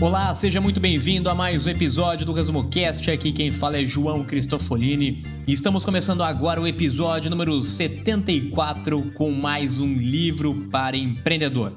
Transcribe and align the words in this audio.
Olá, 0.00 0.32
seja 0.32 0.60
muito 0.60 0.78
bem-vindo 0.78 1.28
a 1.28 1.34
mais 1.34 1.66
um 1.66 1.70
episódio 1.70 2.24
do 2.24 2.32
Resumo 2.32 2.68
Cast. 2.68 3.10
Aqui 3.10 3.32
quem 3.32 3.52
fala 3.52 3.78
é 3.78 3.84
João 3.84 4.24
Cristofolini 4.24 5.26
e 5.44 5.52
estamos 5.52 5.84
começando 5.84 6.22
agora 6.22 6.60
o 6.60 6.68
episódio 6.68 7.28
número 7.28 7.60
74 7.60 9.10
com 9.10 9.32
mais 9.32 9.80
um 9.80 9.92
livro 9.94 10.68
para 10.70 10.96
empreendedor. 10.96 11.72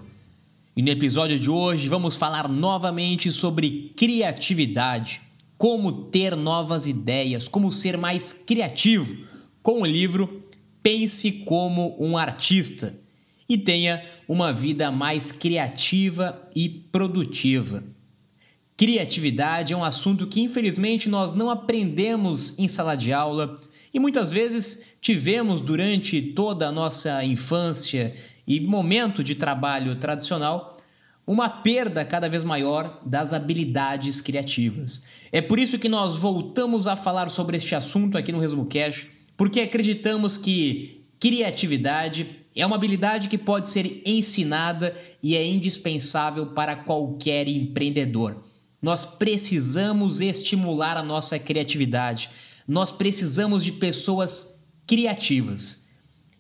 E 0.78 0.84
no 0.84 0.90
episódio 0.90 1.40
de 1.40 1.50
hoje 1.50 1.90
vamos 1.90 2.16
falar 2.16 2.48
novamente 2.48 3.32
sobre 3.32 3.92
criatividade, 3.96 5.22
como 5.58 5.92
ter 5.92 6.36
novas 6.36 6.86
ideias, 6.86 7.48
como 7.48 7.72
ser 7.72 7.98
mais 7.98 8.32
criativo, 8.32 9.18
com 9.64 9.82
o 9.82 9.86
livro 9.86 10.44
Pense 10.84 11.44
como 11.44 11.96
um 12.00 12.16
artista 12.16 12.96
e 13.50 13.58
tenha 13.58 14.06
uma 14.28 14.54
vida 14.54 14.92
mais 14.92 15.32
criativa 15.32 16.40
e 16.56 16.70
produtiva. 16.70 17.84
Criatividade 18.82 19.74
é 19.74 19.78
um 19.78 19.84
assunto 19.84 20.26
que 20.26 20.42
infelizmente 20.42 21.08
nós 21.08 21.34
não 21.34 21.52
aprendemos 21.52 22.58
em 22.58 22.68
sala 22.68 22.96
de 22.96 23.14
aula 23.14 23.60
e 23.94 24.00
muitas 24.00 24.32
vezes 24.32 24.96
tivemos 25.00 25.62
durante 25.62 26.20
toda 26.20 26.68
a 26.68 26.72
nossa 26.72 27.24
infância 27.24 28.16
e 28.48 28.60
momento 28.60 29.24
de 29.24 29.36
trabalho 29.36 29.98
tradicional 29.98 30.80
uma 31.28 31.48
perda 31.48 32.04
cada 32.04 32.28
vez 32.28 32.44
maior 32.44 33.00
das 33.06 33.34
habilidades 33.34 34.20
criativas. 34.20 35.06
É 35.32 35.42
por 35.42 35.60
isso 35.60 35.78
que 35.78 35.88
nós 35.88 36.18
voltamos 36.18 36.88
a 36.88 36.96
falar 36.96 37.30
sobre 37.30 37.58
este 37.58 37.76
assunto 37.76 38.18
aqui 38.18 38.32
no 38.32 38.40
Resumo 38.40 38.66
Cash, 38.66 39.06
porque 39.38 39.62
acreditamos 39.62 40.38
que 40.38 41.04
criatividade 41.20 42.36
é 42.56 42.66
uma 42.66 42.78
habilidade 42.78 43.30
que 43.30 43.38
pode 43.38 43.70
ser 43.70 44.02
ensinada 44.04 44.98
e 45.22 45.36
é 45.36 45.46
indispensável 45.46 46.48
para 46.48 46.76
qualquer 46.76 47.48
empreendedor. 47.48 48.50
Nós 48.82 49.06
precisamos 49.06 50.20
estimular 50.20 50.98
a 50.98 51.04
nossa 51.04 51.38
criatividade. 51.38 52.30
Nós 52.68 52.92
precisamos 52.92 53.64
de 53.64 53.74
pessoas 53.74 54.66
criativas. 54.88 55.90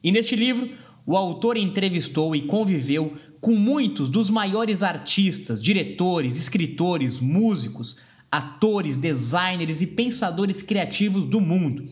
E 0.03 0.11
neste 0.11 0.36
livro, 0.36 0.70
o 1.06 1.16
autor 1.16 1.58
entrevistou 1.58 2.36
e 2.36 2.42
conviveu 2.42 3.16
com 3.39 3.56
muitos 3.56 4.09
dos 4.09 4.30
maiores 4.30 4.81
artistas, 4.81 5.61
diretores, 5.61 6.38
escritores, 6.38 7.20
músicos, 7.20 7.98
atores, 8.31 8.98
designers 8.98 9.81
e 9.81 9.88
pensadores 9.88 10.61
criativos 10.61 11.26
do 11.26 11.42
mundo 11.42 11.92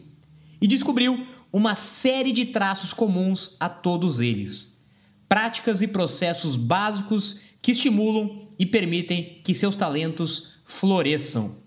e 0.61 0.67
descobriu 0.67 1.25
uma 1.51 1.75
série 1.75 2.31
de 2.31 2.45
traços 2.45 2.93
comuns 2.93 3.57
a 3.59 3.67
todos 3.67 4.19
eles. 4.19 4.85
Práticas 5.27 5.81
e 5.81 5.87
processos 5.87 6.55
básicos 6.55 7.41
que 7.61 7.71
estimulam 7.71 8.47
e 8.57 8.65
permitem 8.65 9.41
que 9.43 9.55
seus 9.55 9.75
talentos 9.75 10.55
floresçam. 10.65 11.57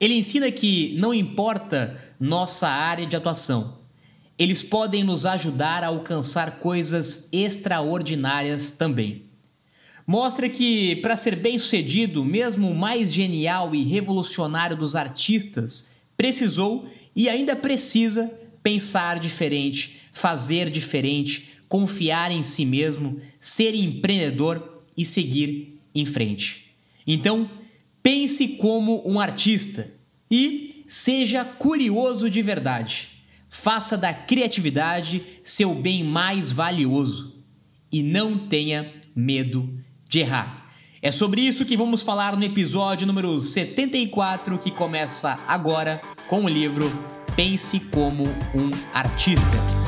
Ele 0.00 0.14
ensina 0.14 0.50
que 0.50 0.96
não 0.98 1.14
importa 1.14 1.96
nossa 2.18 2.68
área 2.68 3.06
de 3.06 3.14
atuação, 3.14 3.78
eles 4.38 4.62
podem 4.62 5.04
nos 5.04 5.24
ajudar 5.26 5.84
a 5.84 5.88
alcançar 5.88 6.58
coisas 6.58 7.28
extraordinárias 7.32 8.70
também. 8.70 9.24
Mostra 10.04 10.48
que, 10.48 10.96
para 10.96 11.16
ser 11.16 11.36
bem-sucedido, 11.36 12.24
mesmo 12.24 12.68
o 12.68 12.74
mais 12.74 13.12
genial 13.12 13.72
e 13.74 13.84
revolucionário 13.84 14.76
dos 14.76 14.96
artistas 14.96 15.92
precisou 16.16 16.88
e 17.14 17.28
ainda 17.28 17.54
precisa 17.54 18.32
pensar 18.62 19.20
diferente, 19.20 20.00
fazer 20.12 20.70
diferente, 20.70 21.52
confiar 21.68 22.32
em 22.32 22.42
si 22.42 22.64
mesmo, 22.64 23.20
ser 23.38 23.74
empreendedor 23.74 24.71
e 24.96 25.04
seguir 25.04 25.78
em 25.94 26.04
frente. 26.04 26.74
Então, 27.06 27.50
pense 28.02 28.48
como 28.56 29.02
um 29.06 29.18
artista 29.18 29.92
e 30.30 30.84
seja 30.86 31.44
curioso 31.44 32.28
de 32.28 32.42
verdade. 32.42 33.10
Faça 33.48 33.96
da 33.96 34.14
criatividade 34.14 35.22
seu 35.44 35.74
bem 35.74 36.02
mais 36.02 36.50
valioso 36.50 37.34
e 37.90 38.02
não 38.02 38.48
tenha 38.48 38.92
medo 39.14 39.68
de 40.08 40.20
errar. 40.20 40.62
É 41.02 41.10
sobre 41.10 41.40
isso 41.40 41.64
que 41.64 41.76
vamos 41.76 42.00
falar 42.00 42.36
no 42.36 42.44
episódio 42.44 43.06
número 43.06 43.40
74, 43.40 44.56
que 44.58 44.70
começa 44.70 45.38
agora 45.48 46.00
com 46.28 46.44
o 46.44 46.48
livro 46.48 46.90
Pense 47.34 47.80
como 47.80 48.24
um 48.54 48.70
Artista. 48.92 49.81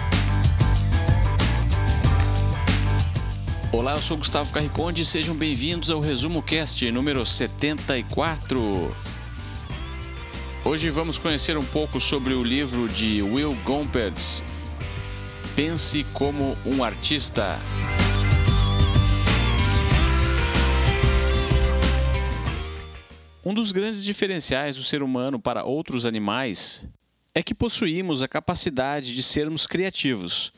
Olá, 3.77 3.95
eu 3.95 4.01
sou 4.01 4.17
Gustavo 4.17 4.53
Carriconde 4.53 5.03
e 5.03 5.05
sejam 5.05 5.35
bem-vindos 5.35 5.91
ao 5.91 5.99
Resumo 5.99 6.41
Cast 6.41 6.89
número 6.93 7.27
74. 7.27 8.57
Hoje 10.65 10.91
vamos 10.91 11.19
conhecer 11.19 11.59
um 11.59 11.65
pouco 11.65 12.01
sobre 12.01 12.35
o 12.35 12.43
livro 12.45 12.87
de 12.87 13.21
Will 13.21 13.53
Gompertz, 13.65 14.45
Pense 15.57 16.05
como 16.13 16.57
um 16.65 16.85
Artista. 16.85 17.59
Um 23.45 23.53
dos 23.53 23.73
grandes 23.73 24.05
diferenciais 24.05 24.77
do 24.77 24.85
ser 24.85 25.03
humano 25.03 25.41
para 25.41 25.65
outros 25.65 26.07
animais 26.07 26.87
é 27.35 27.43
que 27.43 27.53
possuímos 27.53 28.23
a 28.23 28.29
capacidade 28.29 29.13
de 29.13 29.23
sermos 29.25 29.67
criativos 29.67 30.53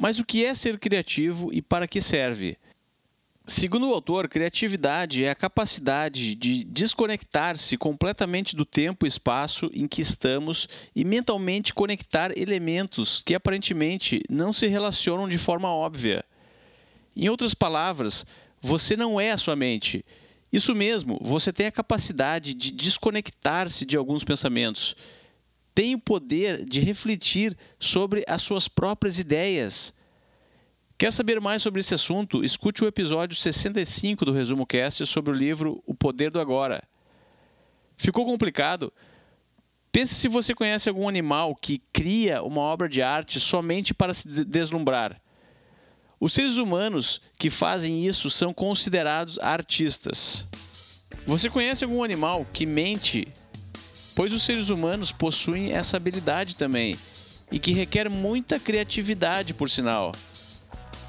mas 0.00 0.18
o 0.18 0.24
que 0.24 0.46
é 0.46 0.54
ser 0.54 0.78
criativo 0.78 1.52
e 1.52 1.60
para 1.60 1.86
que 1.86 2.00
serve? 2.00 2.56
Segundo 3.44 3.86
o 3.86 3.92
autor, 3.92 4.30
criatividade 4.30 5.24
é 5.24 5.30
a 5.30 5.34
capacidade 5.34 6.34
de 6.34 6.64
desconectar-se 6.64 7.76
completamente 7.76 8.56
do 8.56 8.64
tempo 8.64 9.04
e 9.04 9.08
espaço 9.08 9.70
em 9.74 9.86
que 9.86 10.00
estamos 10.00 10.66
e 10.96 11.04
mentalmente 11.04 11.74
conectar 11.74 12.30
elementos 12.34 13.20
que 13.20 13.34
aparentemente 13.34 14.22
não 14.30 14.54
se 14.54 14.66
relacionam 14.68 15.28
de 15.28 15.36
forma 15.36 15.68
óbvia. 15.68 16.24
Em 17.14 17.28
outras 17.28 17.52
palavras, 17.52 18.24
você 18.58 18.96
não 18.96 19.20
é 19.20 19.32
a 19.32 19.38
sua 19.38 19.54
mente. 19.54 20.02
Isso 20.50 20.74
mesmo, 20.74 21.18
você 21.20 21.52
tem 21.52 21.66
a 21.66 21.72
capacidade 21.72 22.54
de 22.54 22.70
desconectar-se 22.70 23.84
de 23.84 23.98
alguns 23.98 24.24
pensamentos 24.24 24.96
tem 25.74 25.94
o 25.94 26.00
poder 26.00 26.64
de 26.64 26.80
refletir 26.80 27.56
sobre 27.78 28.24
as 28.26 28.42
suas 28.42 28.68
próprias 28.68 29.18
ideias. 29.18 29.94
Quer 30.98 31.12
saber 31.12 31.40
mais 31.40 31.62
sobre 31.62 31.80
esse 31.80 31.94
assunto? 31.94 32.44
Escute 32.44 32.84
o 32.84 32.86
episódio 32.86 33.36
65 33.36 34.24
do 34.24 34.32
Resumo 34.32 34.66
Cast 34.66 35.06
sobre 35.06 35.32
o 35.32 35.34
livro 35.34 35.82
O 35.86 35.94
Poder 35.94 36.30
do 36.30 36.40
Agora. 36.40 36.82
Ficou 37.96 38.24
complicado? 38.24 38.92
Pense 39.92 40.14
se 40.14 40.28
você 40.28 40.54
conhece 40.54 40.88
algum 40.88 41.08
animal 41.08 41.56
que 41.56 41.82
cria 41.92 42.42
uma 42.42 42.60
obra 42.60 42.88
de 42.88 43.02
arte 43.02 43.40
somente 43.40 43.92
para 43.92 44.14
se 44.14 44.44
deslumbrar. 44.44 45.20
Os 46.20 46.34
seres 46.34 46.56
humanos 46.56 47.20
que 47.38 47.48
fazem 47.48 48.06
isso 48.06 48.30
são 48.30 48.52
considerados 48.52 49.38
artistas. 49.38 50.46
Você 51.26 51.48
conhece 51.48 51.82
algum 51.82 52.04
animal 52.04 52.46
que 52.52 52.66
mente 52.66 53.26
pois 54.14 54.32
os 54.32 54.42
seres 54.42 54.68
humanos 54.68 55.12
possuem 55.12 55.72
essa 55.72 55.96
habilidade 55.96 56.56
também 56.56 56.96
e 57.50 57.58
que 57.58 57.72
requer 57.72 58.08
muita 58.08 58.58
criatividade, 58.58 59.52
por 59.52 59.68
sinal. 59.68 60.12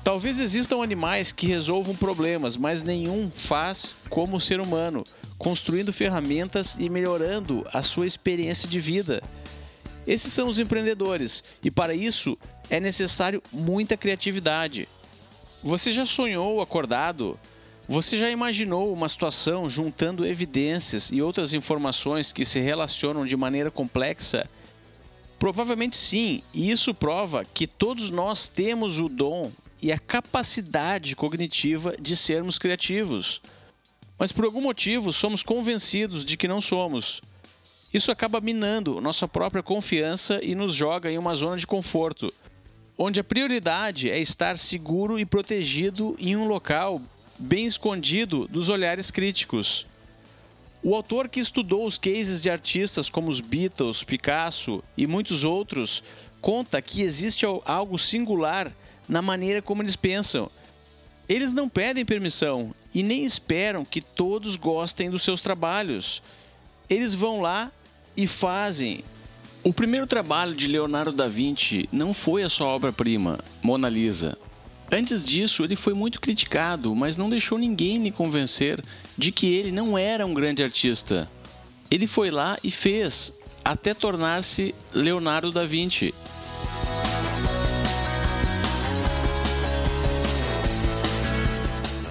Talvez 0.03 0.39
existam 0.39 0.81
animais 0.81 1.31
que 1.31 1.45
resolvam 1.45 1.95
problemas, 1.95 2.57
mas 2.57 2.81
nenhum 2.81 3.29
faz 3.29 3.93
como 4.09 4.37
o 4.37 4.41
ser 4.41 4.59
humano, 4.59 5.03
construindo 5.37 5.93
ferramentas 5.93 6.75
e 6.79 6.89
melhorando 6.89 7.63
a 7.71 7.83
sua 7.83 8.07
experiência 8.07 8.67
de 8.67 8.79
vida. 8.79 9.21
Esses 10.07 10.33
são 10.33 10.47
os 10.47 10.57
empreendedores, 10.57 11.43
e 11.63 11.69
para 11.69 11.93
isso 11.93 12.35
é 12.69 12.79
necessário 12.79 13.43
muita 13.51 13.95
criatividade. 13.95 14.89
Você 15.63 15.91
já 15.91 16.07
sonhou 16.07 16.59
acordado 16.59 17.39
você 17.91 18.17
já 18.17 18.29
imaginou 18.29 18.93
uma 18.93 19.09
situação 19.09 19.67
juntando 19.67 20.25
evidências 20.25 21.11
e 21.11 21.21
outras 21.21 21.53
informações 21.53 22.31
que 22.31 22.45
se 22.45 22.57
relacionam 22.61 23.25
de 23.25 23.35
maneira 23.35 23.69
complexa? 23.69 24.49
Provavelmente 25.37 25.97
sim, 25.97 26.41
e 26.53 26.71
isso 26.71 26.93
prova 26.93 27.43
que 27.43 27.67
todos 27.67 28.09
nós 28.09 28.47
temos 28.47 28.97
o 28.97 29.09
dom 29.09 29.51
e 29.81 29.91
a 29.91 29.99
capacidade 29.99 31.17
cognitiva 31.17 31.93
de 31.99 32.15
sermos 32.15 32.57
criativos. 32.57 33.41
mas 34.17 34.31
por 34.31 34.45
algum 34.45 34.61
motivo 34.61 35.11
somos 35.11 35.43
convencidos 35.43 36.23
de 36.23 36.37
que 36.37 36.47
não 36.47 36.61
somos. 36.61 37.19
Isso 37.93 38.09
acaba 38.09 38.39
minando 38.39 39.01
nossa 39.01 39.27
própria 39.27 39.61
confiança 39.61 40.39
e 40.41 40.55
nos 40.55 40.73
joga 40.73 41.11
em 41.11 41.17
uma 41.17 41.35
zona 41.35 41.57
de 41.57 41.67
conforto, 41.67 42.33
onde 42.97 43.19
a 43.19 43.23
prioridade 43.23 44.09
é 44.09 44.17
estar 44.17 44.57
seguro 44.57 45.19
e 45.19 45.25
protegido 45.25 46.15
em 46.17 46.37
um 46.37 46.47
local 46.47 47.01
bem 47.41 47.65
escondido 47.65 48.47
dos 48.47 48.69
olhares 48.69 49.09
críticos. 49.09 49.85
O 50.83 50.95
autor 50.95 51.27
que 51.27 51.39
estudou 51.39 51.85
os 51.85 51.97
cases 51.97 52.41
de 52.41 52.49
artistas 52.49 53.09
como 53.09 53.29
os 53.29 53.39
Beatles, 53.39 54.03
Picasso 54.03 54.83
e 54.95 55.05
muitos 55.05 55.43
outros 55.43 56.03
conta 56.39 56.81
que 56.81 57.01
existe 57.01 57.45
algo 57.65 57.99
singular 57.99 58.71
na 59.07 59.21
maneira 59.21 59.61
como 59.61 59.81
eles 59.81 59.95
pensam. 59.95 60.49
Eles 61.27 61.53
não 61.53 61.69
pedem 61.69 62.05
permissão 62.05 62.73
e 62.93 63.03
nem 63.03 63.23
esperam 63.23 63.85
que 63.85 64.01
todos 64.01 64.55
gostem 64.55 65.09
dos 65.09 65.23
seus 65.23 65.41
trabalhos. 65.41 66.21
Eles 66.89 67.13
vão 67.13 67.41
lá 67.41 67.71
e 68.17 68.27
fazem. 68.27 69.03
O 69.63 69.71
primeiro 69.71 70.07
trabalho 70.07 70.55
de 70.55 70.67
Leonardo 70.67 71.11
da 71.11 71.27
Vinci 71.27 71.87
não 71.91 72.13
foi 72.13 72.43
a 72.43 72.49
sua 72.49 72.67
obra-prima, 72.67 73.39
Mona 73.61 73.87
Lisa. 73.87 74.37
Antes 74.93 75.23
disso, 75.23 75.63
ele 75.63 75.77
foi 75.77 75.93
muito 75.93 76.19
criticado, 76.19 76.93
mas 76.93 77.15
não 77.15 77.29
deixou 77.29 77.57
ninguém 77.57 78.03
lhe 78.03 78.11
convencer 78.11 78.83
de 79.17 79.31
que 79.31 79.53
ele 79.53 79.71
não 79.71 79.97
era 79.97 80.25
um 80.25 80.33
grande 80.33 80.61
artista. 80.61 81.29
Ele 81.89 82.05
foi 82.05 82.29
lá 82.29 82.57
e 82.61 82.69
fez, 82.69 83.33
até 83.63 83.93
tornar-se 83.93 84.75
Leonardo 84.93 85.49
da 85.49 85.63
Vinci. 85.63 86.13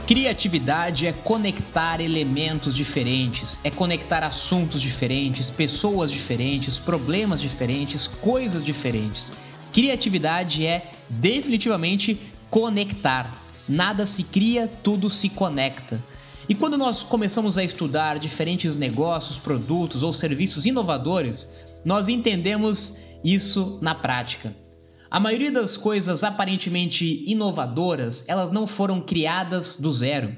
Criatividade 0.06 1.06
é 1.06 1.12
conectar 1.12 2.00
elementos 2.00 2.75
diferentes, 2.75 3.61
é 3.62 3.71
conectar 3.71 4.25
assuntos 4.25 4.81
diferentes, 4.81 5.50
pessoas 5.50 6.11
diferentes, 6.11 6.79
problemas 6.79 7.43
diferentes, 7.43 8.09
coisas 8.09 8.65
diferentes. 8.65 9.35
Criatividade 9.73 10.67
é 10.67 10.91
definitivamente 11.09 12.19
conectar. 12.50 13.32
Nada 13.69 14.05
se 14.05 14.25
cria, 14.25 14.67
tudo 14.82 15.08
se 15.08 15.29
conecta. 15.29 16.02
E 16.49 16.55
quando 16.55 16.76
nós 16.76 17.05
começamos 17.05 17.56
a 17.56 17.62
estudar 17.62 18.19
diferentes 18.19 18.75
negócios, 18.75 19.38
produtos 19.38 20.02
ou 20.02 20.12
serviços 20.12 20.67
inovadores, 20.67 21.58
nós 21.85 22.08
entendemos 22.08 23.05
isso 23.23 23.79
na 23.81 23.94
prática. 23.94 24.55
A 25.08 25.20
maioria 25.20 25.52
das 25.52 25.76
coisas 25.76 26.25
aparentemente 26.25 27.25
inovadoras, 27.26 28.25
elas 28.29 28.50
não 28.50 28.67
foram 28.67 29.00
criadas 29.00 29.76
do 29.76 29.93
zero. 29.93 30.37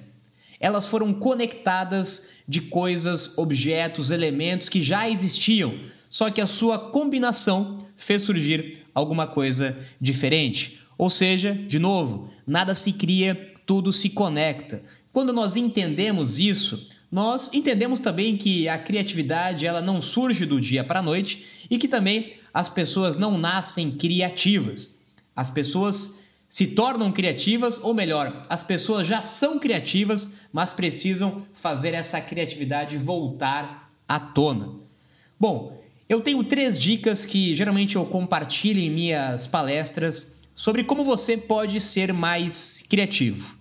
Elas 0.61 0.87
foram 0.87 1.13
conectadas 1.15 2.35
de 2.47 2.61
coisas, 2.61 3.37
objetos, 3.39 4.11
elementos 4.11 4.69
que 4.69 4.83
já 4.83 5.09
existiam, 5.09 5.79
só 6.11 6.31
que 6.31 6.41
a 6.41 6.47
sua 6.47 6.79
combinação 6.79 7.79
fez 7.97 8.23
surgir 8.23 8.85
alguma 8.95 9.27
coisa 9.27 9.79
diferente. 10.01 10.82
Ou 10.97 11.11
seja, 11.11 11.55
de 11.55 11.79
novo, 11.79 12.31
nada 12.47 12.75
se 12.75 12.93
cria, 12.93 13.55
tudo 13.67 13.93
se 13.93 14.11
conecta. 14.11 14.83
Quando 15.13 15.33
nós 15.33 15.57
entendemos 15.57 16.39
isso, 16.39 16.89
nós 17.11 17.51
entendemos 17.53 18.01
também 18.01 18.37
que 18.37 18.69
a 18.69 18.79
criatividade 18.79 19.67
ela 19.67 19.83
não 19.83 20.01
surge 20.01 20.47
do 20.47 20.61
dia 20.61 20.83
para 20.83 21.01
a 21.01 21.03
noite 21.03 21.67
e 21.71 21.77
que 21.77 21.87
também 21.87 22.33
as 22.55 22.71
pessoas 22.71 23.17
não 23.17 23.37
nascem 23.37 23.91
criativas. 23.91 25.03
As 25.37 25.51
pessoas 25.51 26.23
se 26.49 26.69
tornam 26.69 27.11
criativas, 27.11 27.81
ou 27.83 27.95
melhor, 27.95 28.47
as 28.49 28.63
pessoas 28.63 29.07
já 29.07 29.23
são 29.23 29.59
criativas, 29.59 30.43
mas 30.53 30.73
precisam 30.73 31.43
fazer 31.53 31.95
essa 31.95 32.21
criatividade 32.21 32.99
voltar 32.99 33.91
à 34.07 34.21
tona. 34.21 34.71
Bom, 35.41 35.83
eu 36.09 36.21
tenho 36.21 36.45
três 36.45 36.79
dicas 36.79 37.25
que 37.25 37.55
geralmente 37.55 37.97
eu 37.97 38.05
compartilho 38.05 38.81
em 38.81 38.91
minhas 38.91 39.47
palestras 39.47 40.42
sobre 40.55 40.85
como 40.85 41.05
você 41.05 41.37
pode 41.37 41.81
ser 41.81 42.13
mais 42.13 42.85
criativo. 42.89 43.57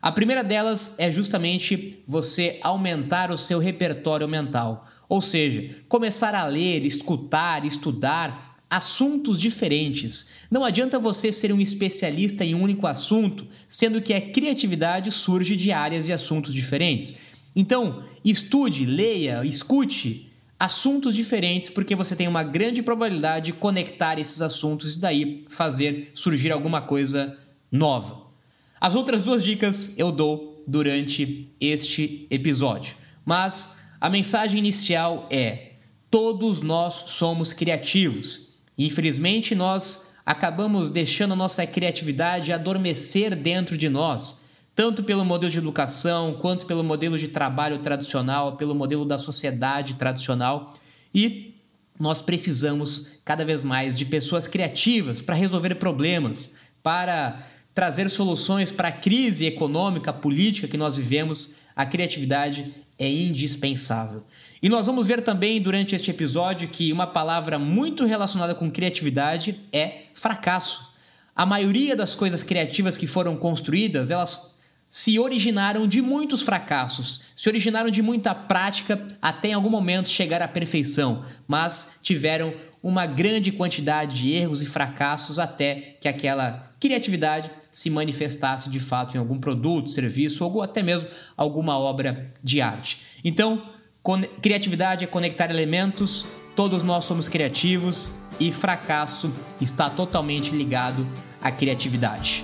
A 0.00 0.12
primeira 0.12 0.44
delas 0.44 0.94
é 0.98 1.10
justamente 1.10 2.02
você 2.06 2.58
aumentar 2.62 3.30
o 3.30 3.38
seu 3.38 3.58
repertório 3.58 4.28
mental, 4.28 4.86
ou 5.08 5.20
seja, 5.20 5.76
começar 5.88 6.34
a 6.34 6.46
ler, 6.46 6.84
escutar, 6.84 7.64
estudar 7.64 8.56
assuntos 8.68 9.40
diferentes. 9.40 10.30
Não 10.50 10.64
adianta 10.64 10.98
você 10.98 11.32
ser 11.32 11.52
um 11.52 11.60
especialista 11.60 12.44
em 12.44 12.54
um 12.54 12.62
único 12.62 12.86
assunto, 12.86 13.46
sendo 13.68 14.02
que 14.02 14.12
a 14.12 14.20
criatividade 14.20 15.10
surge 15.10 15.56
de 15.56 15.72
áreas 15.72 16.08
e 16.08 16.12
assuntos 16.12 16.52
diferentes. 16.52 17.16
Então, 17.54 18.04
estude, 18.24 18.84
leia, 18.84 19.44
escute 19.44 20.25
assuntos 20.58 21.14
diferentes, 21.14 21.68
porque 21.68 21.94
você 21.94 22.16
tem 22.16 22.26
uma 22.26 22.42
grande 22.42 22.82
probabilidade 22.82 23.46
de 23.46 23.52
conectar 23.52 24.18
esses 24.18 24.40
assuntos 24.40 24.96
e 24.96 25.00
daí 25.00 25.46
fazer 25.48 26.10
surgir 26.14 26.50
alguma 26.50 26.80
coisa 26.80 27.38
nova. 27.70 28.22
As 28.80 28.94
outras 28.94 29.22
duas 29.22 29.44
dicas 29.44 29.98
eu 29.98 30.10
dou 30.10 30.62
durante 30.66 31.48
este 31.60 32.26
episódio, 32.30 32.96
mas 33.24 33.84
a 34.00 34.08
mensagem 34.08 34.58
inicial 34.58 35.28
é: 35.30 35.72
todos 36.10 36.62
nós 36.62 37.04
somos 37.08 37.52
criativos. 37.52 38.50
Infelizmente, 38.78 39.54
nós 39.54 40.14
acabamos 40.24 40.90
deixando 40.90 41.32
a 41.32 41.36
nossa 41.36 41.66
criatividade 41.66 42.52
adormecer 42.52 43.34
dentro 43.34 43.76
de 43.76 43.88
nós, 43.88 44.45
tanto 44.76 45.02
pelo 45.02 45.24
modelo 45.24 45.50
de 45.50 45.58
educação, 45.58 46.34
quanto 46.34 46.66
pelo 46.66 46.84
modelo 46.84 47.18
de 47.18 47.28
trabalho 47.28 47.78
tradicional, 47.78 48.58
pelo 48.58 48.74
modelo 48.74 49.06
da 49.06 49.18
sociedade 49.18 49.94
tradicional. 49.94 50.74
E 51.14 51.54
nós 51.98 52.20
precisamos 52.20 53.20
cada 53.24 53.42
vez 53.42 53.64
mais 53.64 53.96
de 53.96 54.04
pessoas 54.04 54.46
criativas 54.46 55.22
para 55.22 55.34
resolver 55.34 55.76
problemas, 55.76 56.58
para 56.82 57.42
trazer 57.74 58.10
soluções 58.10 58.70
para 58.70 58.88
a 58.88 58.92
crise 58.92 59.46
econômica, 59.46 60.12
política 60.12 60.68
que 60.68 60.76
nós 60.76 60.98
vivemos, 60.98 61.56
a 61.74 61.86
criatividade 61.86 62.74
é 62.98 63.10
indispensável. 63.10 64.24
E 64.62 64.68
nós 64.68 64.86
vamos 64.86 65.06
ver 65.06 65.22
também 65.22 65.60
durante 65.60 65.94
este 65.94 66.10
episódio 66.10 66.68
que 66.68 66.92
uma 66.92 67.06
palavra 67.06 67.58
muito 67.58 68.04
relacionada 68.04 68.54
com 68.54 68.70
criatividade 68.70 69.58
é 69.72 70.02
fracasso. 70.12 70.94
A 71.34 71.46
maioria 71.46 71.96
das 71.96 72.14
coisas 72.14 72.42
criativas 72.42 72.98
que 72.98 73.06
foram 73.06 73.36
construídas, 73.36 74.10
elas 74.10 74.55
se 74.96 75.18
originaram 75.18 75.86
de 75.86 76.00
muitos 76.00 76.40
fracassos, 76.40 77.20
se 77.36 77.50
originaram 77.50 77.90
de 77.90 78.00
muita 78.00 78.34
prática 78.34 79.04
até 79.20 79.48
em 79.48 79.52
algum 79.52 79.68
momento 79.68 80.08
chegar 80.08 80.40
à 80.40 80.48
perfeição, 80.48 81.22
mas 81.46 82.00
tiveram 82.02 82.54
uma 82.82 83.04
grande 83.04 83.52
quantidade 83.52 84.20
de 84.20 84.32
erros 84.32 84.62
e 84.62 84.66
fracassos 84.66 85.38
até 85.38 85.96
que 86.00 86.08
aquela 86.08 86.72
criatividade 86.80 87.50
se 87.70 87.90
manifestasse 87.90 88.70
de 88.70 88.80
fato 88.80 89.16
em 89.16 89.18
algum 89.18 89.38
produto, 89.38 89.90
serviço 89.90 90.42
ou 90.46 90.62
até 90.62 90.82
mesmo 90.82 91.10
alguma 91.36 91.78
obra 91.78 92.32
de 92.42 92.62
arte. 92.62 92.98
Então, 93.22 93.62
criatividade 94.40 95.04
é 95.04 95.06
conectar 95.06 95.50
elementos, 95.50 96.24
todos 96.56 96.82
nós 96.82 97.04
somos 97.04 97.28
criativos 97.28 98.22
e 98.40 98.50
fracasso 98.50 99.30
está 99.60 99.90
totalmente 99.90 100.56
ligado 100.56 101.06
à 101.42 101.52
criatividade. 101.52 102.42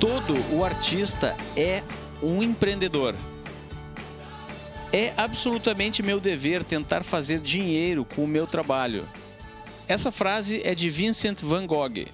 Todo 0.00 0.34
o 0.52 0.64
artista 0.64 1.36
é 1.56 1.82
um 2.22 2.42
empreendedor. 2.42 3.14
É 4.92 5.12
absolutamente 5.16 6.02
meu 6.02 6.20
dever 6.20 6.64
tentar 6.64 7.04
fazer 7.04 7.40
dinheiro 7.40 8.04
com 8.04 8.24
o 8.24 8.28
meu 8.28 8.46
trabalho. 8.46 9.08
Essa 9.86 10.10
frase 10.10 10.60
é 10.64 10.74
de 10.74 10.90
Vincent 10.90 11.40
van 11.42 11.66
Gogh. 11.66 12.06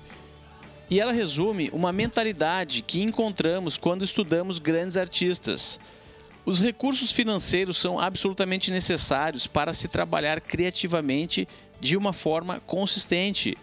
E 0.91 1.01
ela 1.01 1.13
resume 1.13 1.71
uma 1.73 1.93
mentalidade 1.93 2.83
que 2.83 3.03
encontramos 3.03 3.79
quando 3.79 4.05
estudamos 4.05 4.59
grandes 4.59 4.97
artistas. 4.97 5.81
Os 6.45 6.61
recursos 6.61 7.13
financeiros 7.13 7.77
são 7.77 7.99
absolutamente 7.99 8.71
necessários 8.71 9.47
para 9.47 9.73
se 9.73 9.89
trabalhar 9.89 10.41
criativamente 10.41 11.49
de 11.81 11.97
uma 11.97 12.13
forma 12.13 12.61
consistente. 12.67 13.57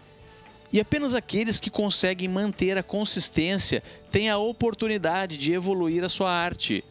E 0.72 0.80
apenas 0.80 1.14
aqueles 1.14 1.58
que 1.58 1.70
conseguem 1.70 2.28
manter 2.28 2.76
a 2.76 2.82
consistência 2.82 3.82
têm 4.12 4.28
a 4.28 4.38
oportunidade 4.38 5.36
de 5.36 5.52
evoluir 5.52 6.04
a 6.04 6.08
sua 6.08 6.30
arte. 6.30 6.84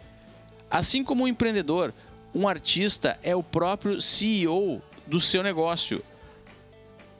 Assim 0.69 1.03
como 1.03 1.23
o 1.23 1.27
empreendedor, 1.27 1.93
um 2.33 2.47
artista 2.47 3.17
é 3.21 3.35
o 3.35 3.43
próprio 3.43 4.01
CEO 4.01 4.81
do 5.05 5.21
seu 5.21 5.43
negócio. 5.43 6.03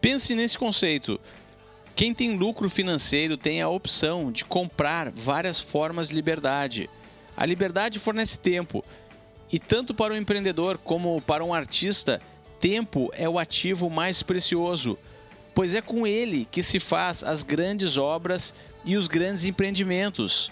Pense 0.02 0.36
nesse 0.36 0.58
conceito. 0.58 1.20
Quem 1.96 2.14
tem 2.14 2.38
lucro 2.38 2.70
financeiro 2.70 3.38
tem 3.38 3.62
a 3.62 3.70
opção 3.70 4.32
de 4.32 4.46
comprar 4.46 5.10
várias 5.12 5.60
formas 5.60 6.10
de 6.10 6.16
liberdade. 6.16 6.90
A 7.36 7.46
liberdade 7.46 8.00
fornece 8.00 8.38
tempo, 8.38 8.84
e 9.52 9.60
tanto 9.60 9.94
para 9.94 10.14
o 10.14 10.18
empreendedor 10.18 10.78
como 10.78 11.22
para 11.22 11.44
um 11.44 11.54
artista, 11.54 12.22
tempo 12.60 13.10
é 13.14 13.28
o 13.28 13.40
ativo 13.40 13.90
mais 13.90 14.22
precioso. 14.22 14.98
Pois 15.58 15.74
é 15.74 15.82
com 15.82 16.06
ele 16.06 16.48
que 16.52 16.62
se 16.62 16.80
faz 16.80 17.24
as 17.24 17.42
grandes 17.42 17.98
obras 17.98 18.54
e 18.86 18.96
os 18.96 19.08
grandes 19.08 19.44
empreendimentos. 19.44 20.52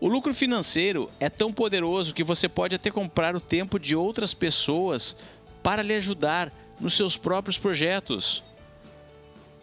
O 0.00 0.08
lucro 0.08 0.34
financeiro 0.34 1.08
é 1.20 1.30
tão 1.30 1.52
poderoso 1.52 2.12
que 2.12 2.24
você 2.24 2.48
pode 2.48 2.74
até 2.74 2.90
comprar 2.90 3.36
o 3.36 3.40
tempo 3.40 3.78
de 3.78 3.94
outras 3.94 4.34
pessoas 4.34 5.16
para 5.62 5.80
lhe 5.80 5.94
ajudar 5.94 6.52
nos 6.80 6.94
seus 6.94 7.16
próprios 7.16 7.56
projetos. 7.56 8.42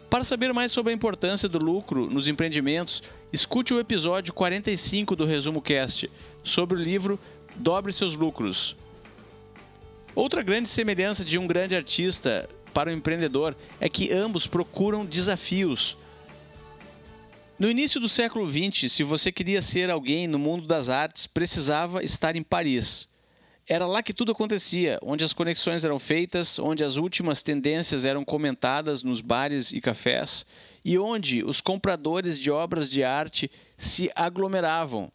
Para 0.08 0.24
saber 0.24 0.54
mais 0.54 0.72
sobre 0.72 0.94
a 0.94 0.96
importância 0.96 1.46
do 1.46 1.58
lucro 1.58 2.08
nos 2.08 2.26
empreendimentos, 2.26 3.02
escute 3.30 3.74
o 3.74 3.78
episódio 3.78 4.32
45 4.32 5.14
do 5.14 5.26
Resumo 5.26 5.60
Cast 5.60 6.10
sobre 6.42 6.74
o 6.74 6.82
livro 6.82 7.20
Dobre 7.54 7.92
seus 7.92 8.14
lucros. 8.14 8.74
Outra 10.14 10.42
grande 10.42 10.70
semelhança 10.70 11.22
de 11.22 11.38
um 11.38 11.46
grande 11.46 11.76
artista 11.76 12.48
para 12.78 12.90
o 12.90 12.92
empreendedor 12.92 13.56
é 13.80 13.88
que 13.88 14.12
ambos 14.12 14.46
procuram 14.46 15.04
desafios. 15.04 15.96
No 17.58 17.68
início 17.68 18.00
do 18.00 18.08
século 18.08 18.48
XX, 18.48 18.92
se 18.92 19.02
você 19.02 19.32
queria 19.32 19.60
ser 19.60 19.90
alguém 19.90 20.28
no 20.28 20.38
mundo 20.38 20.64
das 20.64 20.88
artes, 20.88 21.26
precisava 21.26 22.04
estar 22.04 22.36
em 22.36 22.42
Paris. 22.44 23.08
Era 23.66 23.84
lá 23.84 24.00
que 24.00 24.14
tudo 24.14 24.30
acontecia, 24.30 24.96
onde 25.02 25.24
as 25.24 25.32
conexões 25.32 25.84
eram 25.84 25.98
feitas, 25.98 26.56
onde 26.60 26.84
as 26.84 26.94
últimas 26.94 27.42
tendências 27.42 28.04
eram 28.04 28.24
comentadas 28.24 29.02
nos 29.02 29.20
bares 29.20 29.72
e 29.72 29.80
cafés, 29.80 30.46
e 30.84 30.96
onde 30.96 31.42
os 31.42 31.60
compradores 31.60 32.38
de 32.38 32.48
obras 32.48 32.88
de 32.88 33.02
arte 33.02 33.50
se 33.76 34.08
aglomeravam. 34.14 35.10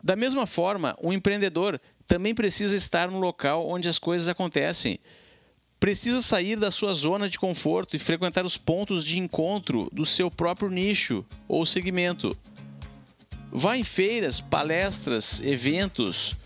Da 0.00 0.14
mesma 0.14 0.46
forma, 0.46 0.96
um 1.02 1.12
empreendedor 1.12 1.80
também 2.06 2.36
precisa 2.36 2.76
estar 2.76 3.10
no 3.10 3.18
local 3.18 3.68
onde 3.68 3.88
as 3.88 3.98
coisas 3.98 4.28
acontecem. 4.28 5.00
Precisa 5.80 6.20
sair 6.20 6.58
da 6.58 6.70
sua 6.70 6.92
zona 6.92 7.28
de 7.28 7.38
conforto 7.38 7.94
e 7.94 7.98
frequentar 7.98 8.44
os 8.44 8.56
pontos 8.56 9.04
de 9.04 9.18
encontro 9.18 9.88
do 9.92 10.04
seu 10.04 10.30
próprio 10.30 10.68
nicho 10.68 11.24
ou 11.46 11.64
segmento. 11.64 12.36
Vá 13.52 13.76
em 13.76 13.84
feiras, 13.84 14.40
palestras, 14.40 15.40
eventos, 15.40 16.36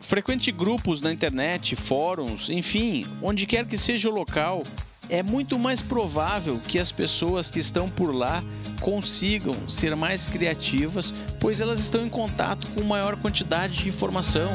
frequente 0.00 0.50
grupos 0.50 1.00
na 1.00 1.12
internet, 1.12 1.76
fóruns, 1.76 2.50
enfim, 2.50 3.04
onde 3.22 3.46
quer 3.46 3.66
que 3.66 3.78
seja 3.78 4.10
o 4.10 4.14
local, 4.14 4.62
é 5.08 5.22
muito 5.22 5.58
mais 5.58 5.82
provável 5.82 6.58
que 6.66 6.78
as 6.78 6.90
pessoas 6.90 7.50
que 7.50 7.58
estão 7.58 7.88
por 7.90 8.14
lá 8.14 8.42
consigam 8.80 9.54
ser 9.68 9.94
mais 9.94 10.26
criativas, 10.26 11.14
pois 11.40 11.60
elas 11.60 11.80
estão 11.80 12.04
em 12.04 12.08
contato 12.08 12.66
com 12.72 12.82
maior 12.84 13.16
quantidade 13.16 13.82
de 13.82 13.88
informação. 13.88 14.50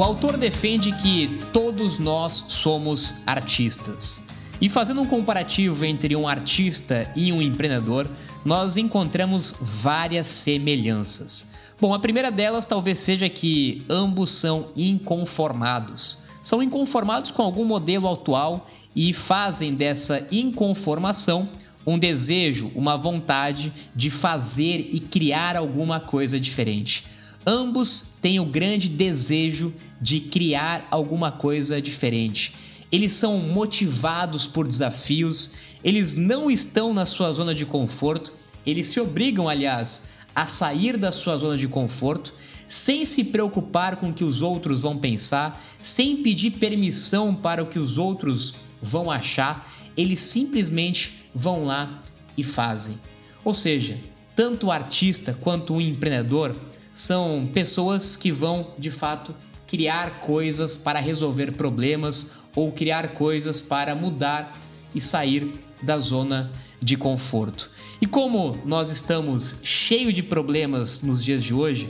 O 0.00 0.02
autor 0.02 0.38
defende 0.38 0.92
que 0.92 1.28
todos 1.52 1.98
nós 1.98 2.46
somos 2.48 3.16
artistas. 3.26 4.22
E 4.58 4.66
fazendo 4.66 5.02
um 5.02 5.06
comparativo 5.06 5.84
entre 5.84 6.16
um 6.16 6.26
artista 6.26 7.12
e 7.14 7.30
um 7.30 7.42
empreendedor, 7.42 8.08
nós 8.42 8.78
encontramos 8.78 9.54
várias 9.60 10.26
semelhanças. 10.26 11.48
Bom, 11.78 11.92
a 11.92 11.98
primeira 11.98 12.30
delas 12.30 12.64
talvez 12.64 12.98
seja 12.98 13.28
que 13.28 13.84
ambos 13.90 14.30
são 14.30 14.68
inconformados. 14.74 16.20
São 16.40 16.62
inconformados 16.62 17.30
com 17.30 17.42
algum 17.42 17.66
modelo 17.66 18.10
atual 18.10 18.70
e 18.96 19.12
fazem 19.12 19.74
dessa 19.74 20.26
inconformação 20.32 21.46
um 21.86 21.98
desejo, 21.98 22.72
uma 22.74 22.96
vontade 22.96 23.70
de 23.94 24.08
fazer 24.08 24.88
e 24.92 24.98
criar 24.98 25.56
alguma 25.56 26.00
coisa 26.00 26.40
diferente. 26.40 27.04
Ambos 27.46 28.16
têm 28.20 28.38
o 28.38 28.44
grande 28.44 28.88
desejo 28.88 29.72
de 30.00 30.20
criar 30.20 30.86
alguma 30.90 31.32
coisa 31.32 31.80
diferente. 31.80 32.52
Eles 32.92 33.12
são 33.14 33.38
motivados 33.38 34.46
por 34.46 34.66
desafios, 34.66 35.52
eles 35.82 36.14
não 36.14 36.50
estão 36.50 36.92
na 36.92 37.06
sua 37.06 37.32
zona 37.32 37.54
de 37.54 37.64
conforto, 37.64 38.32
eles 38.66 38.88
se 38.88 39.00
obrigam, 39.00 39.48
aliás, 39.48 40.10
a 40.34 40.46
sair 40.46 40.96
da 40.96 41.10
sua 41.10 41.38
zona 41.38 41.56
de 41.56 41.66
conforto, 41.66 42.34
sem 42.68 43.04
se 43.04 43.24
preocupar 43.24 43.96
com 43.96 44.10
o 44.10 44.12
que 44.12 44.22
os 44.22 44.42
outros 44.42 44.82
vão 44.82 44.98
pensar, 44.98 45.60
sem 45.78 46.18
pedir 46.18 46.52
permissão 46.52 47.34
para 47.34 47.62
o 47.62 47.66
que 47.66 47.78
os 47.78 47.96
outros 47.96 48.54
vão 48.82 49.10
achar, 49.10 49.72
eles 49.96 50.20
simplesmente 50.20 51.24
vão 51.34 51.64
lá 51.64 52.02
e 52.36 52.44
fazem. 52.44 52.98
Ou 53.44 53.54
seja, 53.54 53.98
tanto 54.36 54.66
o 54.66 54.72
artista 54.72 55.36
quanto 55.40 55.74
o 55.74 55.80
empreendedor 55.80 56.54
são 56.92 57.48
pessoas 57.52 58.16
que 58.16 58.32
vão 58.32 58.74
de 58.78 58.90
fato 58.90 59.34
criar 59.66 60.20
coisas 60.20 60.76
para 60.76 60.98
resolver 60.98 61.52
problemas 61.52 62.32
ou 62.56 62.72
criar 62.72 63.08
coisas 63.14 63.60
para 63.60 63.94
mudar 63.94 64.52
e 64.94 65.00
sair 65.00 65.50
da 65.82 65.98
zona 65.98 66.50
de 66.82 66.96
conforto. 66.96 67.70
E 68.00 68.06
como 68.06 68.58
nós 68.64 68.90
estamos 68.90 69.60
cheio 69.62 70.12
de 70.12 70.22
problemas 70.22 71.02
nos 71.02 71.24
dias 71.24 71.42
de 71.42 71.54
hoje, 71.54 71.88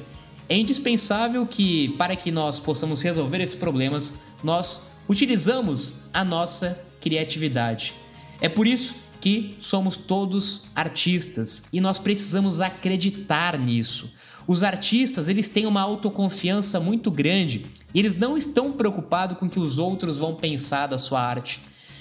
é 0.48 0.58
indispensável 0.58 1.46
que, 1.46 1.90
para 1.90 2.16
que 2.16 2.30
nós 2.30 2.58
possamos 2.58 3.00
resolver 3.00 3.40
esses 3.40 3.54
problemas, 3.54 4.14
nós 4.42 4.96
utilizamos 5.08 6.08
a 6.12 6.24
nossa 6.24 6.84
criatividade. 7.00 7.94
É 8.40 8.48
por 8.48 8.66
isso 8.66 9.09
que 9.20 9.56
somos 9.58 9.96
todos 9.96 10.70
artistas 10.74 11.68
e 11.72 11.80
nós 11.80 11.98
precisamos 11.98 12.60
acreditar 12.60 13.58
nisso. 13.58 14.12
Os 14.46 14.62
artistas, 14.62 15.28
eles 15.28 15.48
têm 15.48 15.66
uma 15.66 15.80
autoconfiança 15.80 16.80
muito 16.80 17.10
grande 17.10 17.66
e 17.94 17.98
eles 17.98 18.16
não 18.16 18.36
estão 18.36 18.72
preocupados 18.72 19.36
com 19.36 19.46
o 19.46 19.50
que 19.50 19.60
os 19.60 19.78
outros 19.78 20.18
vão 20.18 20.34
pensar 20.34 20.86
da 20.86 20.98
sua 20.98 21.20
arte. 21.20 21.60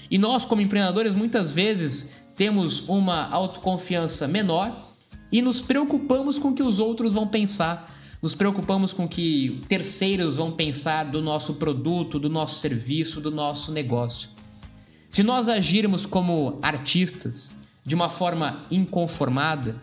E 0.09 0.17
nós, 0.17 0.45
como 0.45 0.61
empreendedores, 0.61 1.13
muitas 1.13 1.51
vezes 1.51 2.21
temos 2.35 2.87
uma 2.87 3.29
autoconfiança 3.29 4.27
menor 4.27 4.89
e 5.31 5.41
nos 5.41 5.61
preocupamos 5.61 6.39
com 6.39 6.49
o 6.49 6.53
que 6.53 6.63
os 6.63 6.79
outros 6.79 7.13
vão 7.13 7.27
pensar. 7.27 7.95
Nos 8.21 8.33
preocupamos 8.33 8.91
com 8.91 9.05
o 9.05 9.07
que 9.07 9.61
terceiros 9.67 10.37
vão 10.37 10.51
pensar 10.51 11.05
do 11.05 11.21
nosso 11.21 11.53
produto, 11.55 12.19
do 12.19 12.29
nosso 12.29 12.59
serviço, 12.59 13.21
do 13.21 13.29
nosso 13.29 13.71
negócio. 13.71 14.29
Se 15.09 15.23
nós 15.23 15.49
agirmos 15.49 16.05
como 16.05 16.59
artistas 16.61 17.55
de 17.83 17.95
uma 17.95 18.09
forma 18.09 18.61
inconformada, 18.69 19.75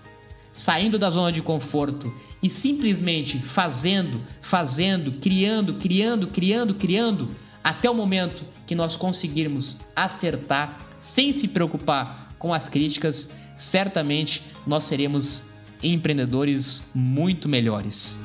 saindo 0.52 0.98
da 0.98 1.10
zona 1.10 1.32
de 1.32 1.42
conforto 1.42 2.14
e 2.40 2.48
simplesmente 2.48 3.36
fazendo, 3.36 4.20
fazendo, 4.40 5.12
criando, 5.12 5.74
criando, 5.74 6.28
criando, 6.28 6.74
criando, 6.76 7.36
até 7.62 7.90
o 7.90 7.94
momento 7.94 8.44
que 8.64 8.76
nós 8.76 8.94
conseguirmos 8.94 9.88
acertar 9.96 10.76
sem 11.00 11.32
se 11.32 11.48
preocupar 11.48 12.28
com 12.38 12.54
as 12.54 12.68
críticas, 12.68 13.32
certamente 13.56 14.44
nós 14.64 14.84
seremos 14.84 15.50
empreendedores 15.82 16.92
muito 16.94 17.48
melhores. 17.48 18.18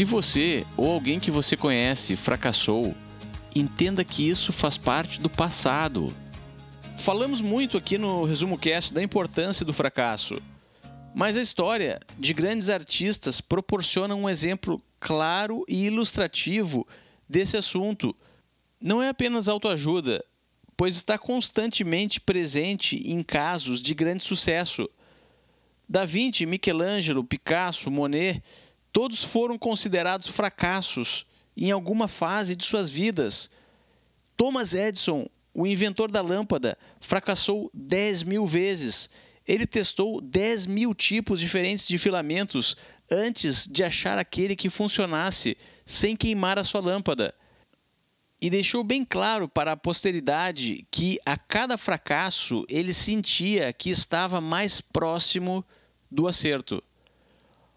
Se 0.00 0.04
você 0.06 0.66
ou 0.78 0.90
alguém 0.90 1.20
que 1.20 1.30
você 1.30 1.58
conhece 1.58 2.16
fracassou, 2.16 2.96
entenda 3.54 4.02
que 4.02 4.26
isso 4.26 4.50
faz 4.50 4.78
parte 4.78 5.20
do 5.20 5.28
passado. 5.28 6.06
Falamos 6.96 7.42
muito 7.42 7.76
aqui 7.76 7.98
no 7.98 8.24
Resumo 8.24 8.56
Cast 8.56 8.94
da 8.94 9.02
importância 9.02 9.62
do 9.62 9.74
fracasso, 9.74 10.40
mas 11.14 11.36
a 11.36 11.42
história 11.42 12.00
de 12.18 12.32
grandes 12.32 12.70
artistas 12.70 13.42
proporciona 13.42 14.14
um 14.14 14.26
exemplo 14.26 14.82
claro 14.98 15.66
e 15.68 15.84
ilustrativo 15.84 16.88
desse 17.28 17.58
assunto 17.58 18.16
não 18.80 19.02
é 19.02 19.10
apenas 19.10 19.50
autoajuda, 19.50 20.24
pois 20.78 20.96
está 20.96 21.18
constantemente 21.18 22.18
presente 22.18 22.96
em 23.04 23.22
casos 23.22 23.82
de 23.82 23.92
grande 23.92 24.24
sucesso. 24.24 24.88
Da 25.86 26.06
Vinci, 26.06 26.46
Michelangelo, 26.46 27.22
Picasso, 27.22 27.90
Monet, 27.90 28.42
todos 28.92 29.22
foram 29.24 29.58
considerados 29.58 30.28
fracassos 30.28 31.26
em 31.56 31.70
alguma 31.70 32.08
fase 32.08 32.56
de 32.56 32.64
suas 32.64 32.88
vidas. 32.88 33.50
Thomas 34.36 34.72
Edison, 34.72 35.26
o 35.52 35.66
inventor 35.66 36.10
da 36.10 36.20
lâmpada, 36.20 36.78
fracassou 37.00 37.70
10 37.74 38.22
mil 38.22 38.46
vezes. 38.46 39.10
Ele 39.46 39.66
testou 39.66 40.20
10 40.20 40.66
mil 40.66 40.94
tipos 40.94 41.40
diferentes 41.40 41.86
de 41.86 41.98
filamentos 41.98 42.76
antes 43.10 43.66
de 43.66 43.82
achar 43.82 44.18
aquele 44.18 44.54
que 44.54 44.70
funcionasse 44.70 45.56
sem 45.84 46.14
queimar 46.14 46.58
a 46.58 46.64
sua 46.64 46.80
lâmpada 46.80 47.34
e 48.40 48.48
deixou 48.48 48.82
bem 48.82 49.04
claro 49.04 49.48
para 49.48 49.72
a 49.72 49.76
posteridade 49.76 50.86
que 50.90 51.18
a 51.26 51.36
cada 51.36 51.76
fracasso 51.76 52.64
ele 52.68 52.94
sentia 52.94 53.72
que 53.72 53.90
estava 53.90 54.40
mais 54.40 54.80
próximo 54.80 55.64
do 56.10 56.26
acerto. 56.26 56.82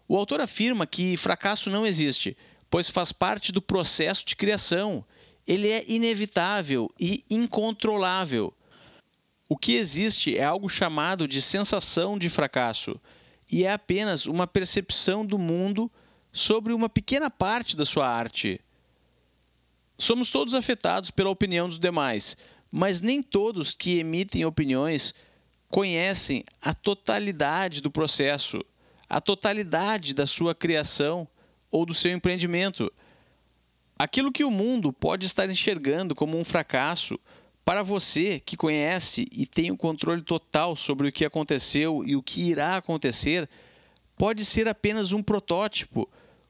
O 0.06 0.16
autor 0.16 0.40
afirma 0.40 0.86
que 0.86 1.16
fracasso 1.16 1.70
não 1.70 1.86
existe, 1.86 2.36
pois 2.70 2.88
faz 2.88 3.12
parte 3.12 3.52
do 3.52 3.62
processo 3.62 4.24
de 4.26 4.36
criação. 4.36 5.04
Ele 5.46 5.68
é 5.68 5.84
inevitável 5.86 6.90
e 6.98 7.24
incontrolável. 7.30 8.52
O 9.48 9.56
que 9.56 9.74
existe 9.74 10.36
é 10.36 10.44
algo 10.44 10.68
chamado 10.68 11.28
de 11.28 11.40
sensação 11.40 12.18
de 12.18 12.28
fracasso, 12.28 13.00
e 13.50 13.64
é 13.64 13.72
apenas 13.72 14.26
uma 14.26 14.46
percepção 14.46 15.24
do 15.24 15.38
mundo 15.38 15.90
sobre 16.32 16.72
uma 16.72 16.88
pequena 16.88 17.30
parte 17.30 17.76
da 17.76 17.84
sua 17.84 18.08
arte. 18.08 18.60
Somos 19.96 20.30
todos 20.30 20.54
afetados 20.54 21.10
pela 21.10 21.30
opinião 21.30 21.68
dos 21.68 21.78
demais, 21.78 22.36
mas 22.70 23.00
nem 23.00 23.22
todos 23.22 23.72
que 23.72 23.98
emitem 23.98 24.44
opiniões 24.44 25.14
conhecem 25.68 26.44
a 26.60 26.74
totalidade 26.74 27.80
do 27.80 27.90
processo, 27.90 28.64
a 29.08 29.20
totalidade 29.20 30.14
da 30.14 30.26
sua 30.26 30.54
criação 30.54 31.26
ou 31.70 31.84
do 31.84 31.94
seu 31.94 32.12
empreendimento. 32.12 32.92
Aquilo 33.98 34.32
que 34.32 34.44
o 34.44 34.50
mundo 34.50 34.92
pode 34.92 35.26
estar 35.26 35.48
enxergando 35.48 36.14
como 36.14 36.38
um 36.38 36.44
fracasso, 36.44 37.18
para 37.64 37.82
você 37.82 38.40
que 38.40 38.56
conhece 38.56 39.26
e 39.32 39.46
tem 39.46 39.70
o 39.70 39.76
controle 39.76 40.22
total 40.22 40.76
sobre 40.76 41.08
o 41.08 41.12
que 41.12 41.24
aconteceu 41.24 42.04
e 42.04 42.14
o 42.14 42.22
que 42.22 42.42
irá 42.42 42.76
acontecer, 42.76 43.48
pode 44.18 44.44
ser 44.44 44.68
apenas 44.68 45.12
um 45.12 45.22
protótipo, 45.22 46.08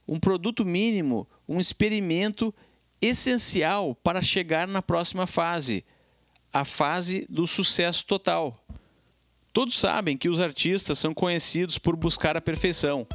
um 0.09 0.19
produto 0.19 0.65
mínimo, 0.65 1.29
um 1.49 1.61
experimento 1.61 2.53
essencial 3.01 3.95
para 3.95 4.23
chegar 4.23 4.67
na 4.67 4.83
próxima 4.83 5.27
fase, 5.27 5.85
a 6.53 6.65
fase 6.65 7.27
do 7.29 7.47
sucesso 7.47 8.05
total. 8.07 8.65
Todos 9.55 9.79
sabem 9.79 10.19
que 10.19 10.29
os 10.29 10.41
artistas 10.41 10.99
são 10.99 11.15
conhecidos 11.15 11.79
por 11.79 11.95
buscar 11.95 12.37
a 12.37 12.41
perfeição, 12.41 13.07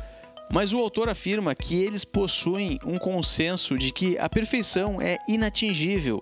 mas 0.49 0.73
o 0.73 0.79
autor 0.79 1.09
afirma 1.09 1.53
que 1.53 1.83
eles 1.83 2.05
possuem 2.05 2.79
um 2.85 2.97
consenso 2.97 3.77
de 3.77 3.91
que 3.91 4.17
a 4.17 4.29
perfeição 4.29 5.01
é 5.01 5.17
inatingível. 5.27 6.21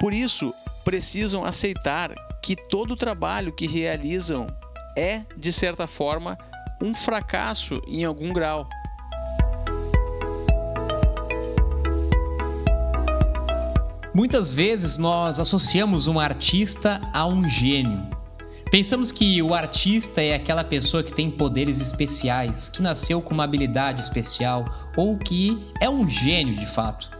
Por 0.00 0.12
isso, 0.12 0.52
precisam 0.84 1.44
aceitar 1.44 2.12
que 2.42 2.56
todo 2.56 2.90
o 2.90 2.96
trabalho 2.96 3.54
que 3.54 3.68
realizam 3.68 4.48
é, 4.96 5.22
de 5.36 5.52
certa 5.52 5.86
forma, 5.86 6.36
um 6.82 6.92
fracasso 6.92 7.80
em 7.86 8.04
algum 8.04 8.32
grau. 8.32 8.68
Muitas 14.12 14.52
vezes 14.52 14.98
nós 14.98 15.38
associamos 15.38 16.08
um 16.08 16.18
artista 16.18 17.00
a 17.14 17.24
um 17.26 17.48
gênio. 17.48 18.15
Pensamos 18.70 19.12
que 19.12 19.40
o 19.42 19.54
artista 19.54 20.20
é 20.20 20.34
aquela 20.34 20.64
pessoa 20.64 21.02
que 21.02 21.12
tem 21.12 21.30
poderes 21.30 21.80
especiais, 21.80 22.68
que 22.68 22.82
nasceu 22.82 23.22
com 23.22 23.32
uma 23.32 23.44
habilidade 23.44 24.00
especial 24.00 24.90
ou 24.96 25.16
que 25.16 25.64
é 25.80 25.88
um 25.88 26.08
gênio 26.08 26.56
de 26.56 26.66
fato. 26.66 27.10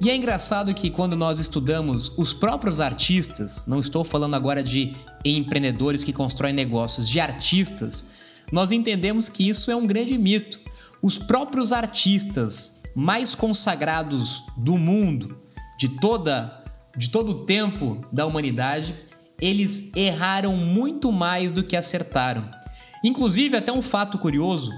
E 0.00 0.08
é 0.10 0.16
engraçado 0.16 0.72
que 0.72 0.90
quando 0.90 1.16
nós 1.16 1.40
estudamos 1.40 2.16
os 2.16 2.32
próprios 2.32 2.80
artistas, 2.80 3.66
não 3.66 3.80
estou 3.80 4.04
falando 4.04 4.34
agora 4.34 4.62
de 4.62 4.94
empreendedores 5.24 6.04
que 6.04 6.12
constroem 6.12 6.54
negócios, 6.54 7.08
de 7.08 7.20
artistas, 7.20 8.06
nós 8.50 8.70
entendemos 8.70 9.28
que 9.28 9.48
isso 9.48 9.70
é 9.70 9.76
um 9.76 9.86
grande 9.86 10.16
mito. 10.16 10.58
Os 11.00 11.18
próprios 11.18 11.72
artistas 11.72 12.84
mais 12.94 13.34
consagrados 13.34 14.44
do 14.56 14.78
mundo, 14.78 15.36
de 15.78 15.88
toda 15.88 16.62
de 16.94 17.08
todo 17.08 17.30
o 17.30 17.46
tempo 17.46 18.04
da 18.12 18.26
humanidade, 18.26 18.94
eles 19.42 19.92
erraram 19.96 20.56
muito 20.56 21.10
mais 21.10 21.50
do 21.50 21.64
que 21.64 21.76
acertaram. 21.76 22.48
Inclusive, 23.04 23.56
até 23.56 23.72
um 23.72 23.82
fato 23.82 24.16
curioso: 24.16 24.70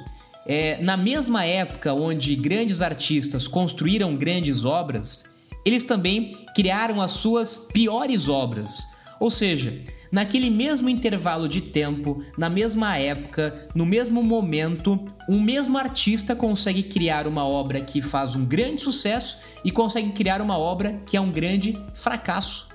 é, 0.46 0.82
na 0.82 0.96
mesma 0.96 1.44
época 1.44 1.92
onde 1.92 2.34
grandes 2.34 2.80
artistas 2.80 3.46
construíram 3.46 4.16
grandes 4.16 4.64
obras, 4.64 5.38
eles 5.66 5.84
também 5.84 6.46
criaram 6.56 7.00
as 7.02 7.10
suas 7.10 7.68
piores 7.74 8.26
obras. 8.26 8.94
Ou 9.20 9.30
seja, 9.30 9.82
naquele 10.10 10.50
mesmo 10.50 10.88
intervalo 10.88 11.46
de 11.46 11.60
tempo, 11.60 12.24
na 12.36 12.48
mesma 12.48 12.96
época, 12.96 13.68
no 13.74 13.84
mesmo 13.84 14.22
momento, 14.22 14.98
um 15.28 15.40
mesmo 15.40 15.76
artista 15.76 16.34
consegue 16.34 16.82
criar 16.82 17.26
uma 17.26 17.46
obra 17.46 17.80
que 17.82 18.00
faz 18.00 18.34
um 18.34 18.46
grande 18.46 18.80
sucesso 18.80 19.38
e 19.62 19.70
consegue 19.70 20.12
criar 20.12 20.40
uma 20.40 20.58
obra 20.58 21.00
que 21.06 21.16
é 21.16 21.20
um 21.20 21.30
grande 21.30 21.78
fracasso. 21.94 22.73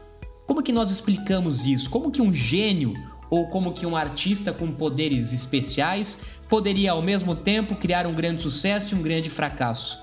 Como 0.50 0.64
que 0.64 0.72
nós 0.74 0.90
explicamos 0.90 1.64
isso? 1.64 1.92
Como 1.92 2.10
que 2.10 2.24
um 2.24 2.34
gênio 2.34 2.96
ou 3.30 3.46
como 3.50 3.72
que 3.72 3.86
um 3.86 3.96
artista 3.96 4.52
com 4.52 4.72
poderes 4.72 5.32
especiais 5.32 6.40
poderia 6.50 6.94
ao 6.94 7.04
mesmo 7.04 7.36
tempo 7.36 7.76
criar 7.76 8.08
um 8.08 8.16
grande 8.16 8.42
sucesso 8.42 8.96
e 8.96 8.98
um 8.98 9.04
grande 9.04 9.30
fracasso? 9.30 10.02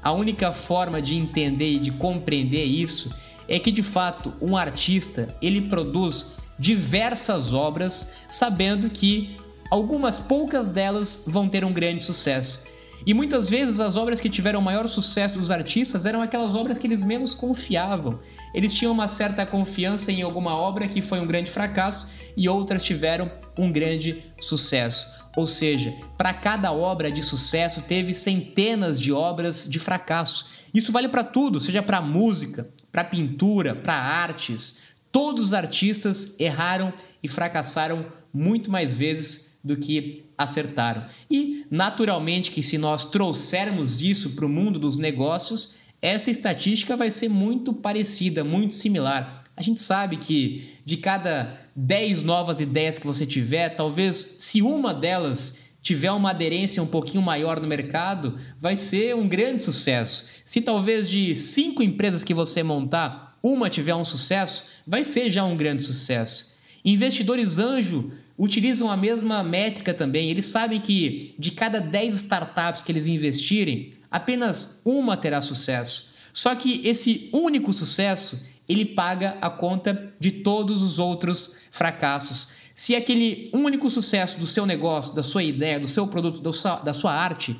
A 0.00 0.12
única 0.12 0.52
forma 0.52 1.02
de 1.02 1.16
entender 1.16 1.72
e 1.72 1.78
de 1.80 1.90
compreender 1.90 2.64
isso 2.64 3.12
é 3.48 3.58
que 3.58 3.72
de 3.72 3.82
fato 3.82 4.32
um 4.40 4.56
artista 4.56 5.34
ele 5.42 5.62
produz 5.62 6.36
diversas 6.56 7.52
obras 7.52 8.18
sabendo 8.28 8.88
que 8.88 9.36
algumas 9.72 10.20
poucas 10.20 10.68
delas 10.68 11.24
vão 11.26 11.48
ter 11.48 11.64
um 11.64 11.72
grande 11.72 12.04
sucesso. 12.04 12.68
E 13.06 13.12
muitas 13.12 13.50
vezes 13.50 13.80
as 13.80 13.96
obras 13.96 14.18
que 14.18 14.30
tiveram 14.30 14.62
maior 14.62 14.88
sucesso 14.88 15.38
dos 15.38 15.50
artistas 15.50 16.06
eram 16.06 16.22
aquelas 16.22 16.54
obras 16.54 16.78
que 16.78 16.86
eles 16.86 17.02
menos 17.02 17.34
confiavam. 17.34 18.18
Eles 18.54 18.72
tinham 18.72 18.92
uma 18.92 19.08
certa 19.08 19.44
confiança 19.44 20.10
em 20.10 20.22
alguma 20.22 20.56
obra 20.56 20.88
que 20.88 21.02
foi 21.02 21.20
um 21.20 21.26
grande 21.26 21.50
fracasso 21.50 22.08
e 22.34 22.48
outras 22.48 22.82
tiveram 22.82 23.30
um 23.58 23.70
grande 23.70 24.24
sucesso. 24.40 25.22
Ou 25.36 25.46
seja, 25.46 25.94
para 26.16 26.32
cada 26.32 26.72
obra 26.72 27.12
de 27.12 27.22
sucesso 27.22 27.82
teve 27.82 28.14
centenas 28.14 28.98
de 28.98 29.12
obras 29.12 29.68
de 29.68 29.78
fracasso. 29.78 30.46
Isso 30.72 30.90
vale 30.90 31.08
para 31.08 31.24
tudo, 31.24 31.60
seja 31.60 31.82
para 31.82 32.00
música, 32.00 32.66
para 32.90 33.04
pintura, 33.04 33.74
para 33.74 33.94
artes. 33.94 34.84
Todos 35.12 35.44
os 35.44 35.52
artistas 35.52 36.40
erraram 36.40 36.92
e 37.22 37.28
fracassaram 37.28 38.06
muito 38.32 38.70
mais 38.70 38.94
vezes 38.94 39.53
do 39.64 39.76
que 39.76 40.24
acertaram. 40.36 41.06
E, 41.30 41.64
naturalmente, 41.70 42.50
que 42.50 42.62
se 42.62 42.76
nós 42.76 43.06
trouxermos 43.06 44.02
isso 44.02 44.32
para 44.32 44.44
o 44.44 44.48
mundo 44.48 44.78
dos 44.78 44.98
negócios, 44.98 45.78
essa 46.02 46.30
estatística 46.30 46.96
vai 46.96 47.10
ser 47.10 47.30
muito 47.30 47.72
parecida, 47.72 48.44
muito 48.44 48.74
similar. 48.74 49.42
A 49.56 49.62
gente 49.62 49.80
sabe 49.80 50.18
que 50.18 50.68
de 50.84 50.98
cada 50.98 51.58
10 51.74 52.22
novas 52.22 52.60
ideias 52.60 52.98
que 52.98 53.06
você 53.06 53.24
tiver, 53.24 53.70
talvez 53.70 54.36
se 54.38 54.60
uma 54.60 54.92
delas 54.92 55.60
tiver 55.80 56.10
uma 56.10 56.30
aderência 56.30 56.82
um 56.82 56.86
pouquinho 56.86 57.22
maior 57.22 57.60
no 57.60 57.68
mercado, 57.68 58.38
vai 58.58 58.76
ser 58.76 59.14
um 59.14 59.28
grande 59.28 59.62
sucesso. 59.62 60.28
Se 60.44 60.60
talvez 60.60 61.08
de 61.08 61.34
cinco 61.36 61.82
empresas 61.82 62.24
que 62.24 62.34
você 62.34 62.62
montar, 62.62 63.38
uma 63.42 63.68
tiver 63.68 63.94
um 63.94 64.04
sucesso, 64.04 64.64
vai 64.86 65.04
ser 65.04 65.30
já 65.30 65.44
um 65.44 65.56
grande 65.56 65.82
sucesso. 65.82 66.54
Investidores 66.84 67.58
anjo 67.58 68.12
utilizam 68.38 68.90
a 68.90 68.96
mesma 68.96 69.42
métrica 69.42 69.94
também. 69.94 70.30
Eles 70.30 70.46
sabem 70.46 70.80
que 70.80 71.34
de 71.38 71.50
cada 71.50 71.80
10 71.80 72.16
startups 72.16 72.82
que 72.82 72.92
eles 72.92 73.06
investirem, 73.06 73.92
apenas 74.10 74.82
uma 74.84 75.16
terá 75.16 75.40
sucesso. 75.40 76.12
Só 76.32 76.54
que 76.54 76.80
esse 76.84 77.30
único 77.32 77.72
sucesso, 77.72 78.48
ele 78.68 78.84
paga 78.84 79.38
a 79.40 79.48
conta 79.48 80.12
de 80.18 80.30
todos 80.30 80.82
os 80.82 80.98
outros 80.98 81.60
fracassos. 81.70 82.54
Se 82.74 82.96
aquele 82.96 83.50
único 83.52 83.88
sucesso 83.88 84.38
do 84.38 84.46
seu 84.46 84.66
negócio, 84.66 85.14
da 85.14 85.22
sua 85.22 85.44
ideia, 85.44 85.78
do 85.78 85.86
seu 85.86 86.06
produto, 86.08 86.42
da 86.42 86.92
sua 86.92 87.14
arte, 87.14 87.56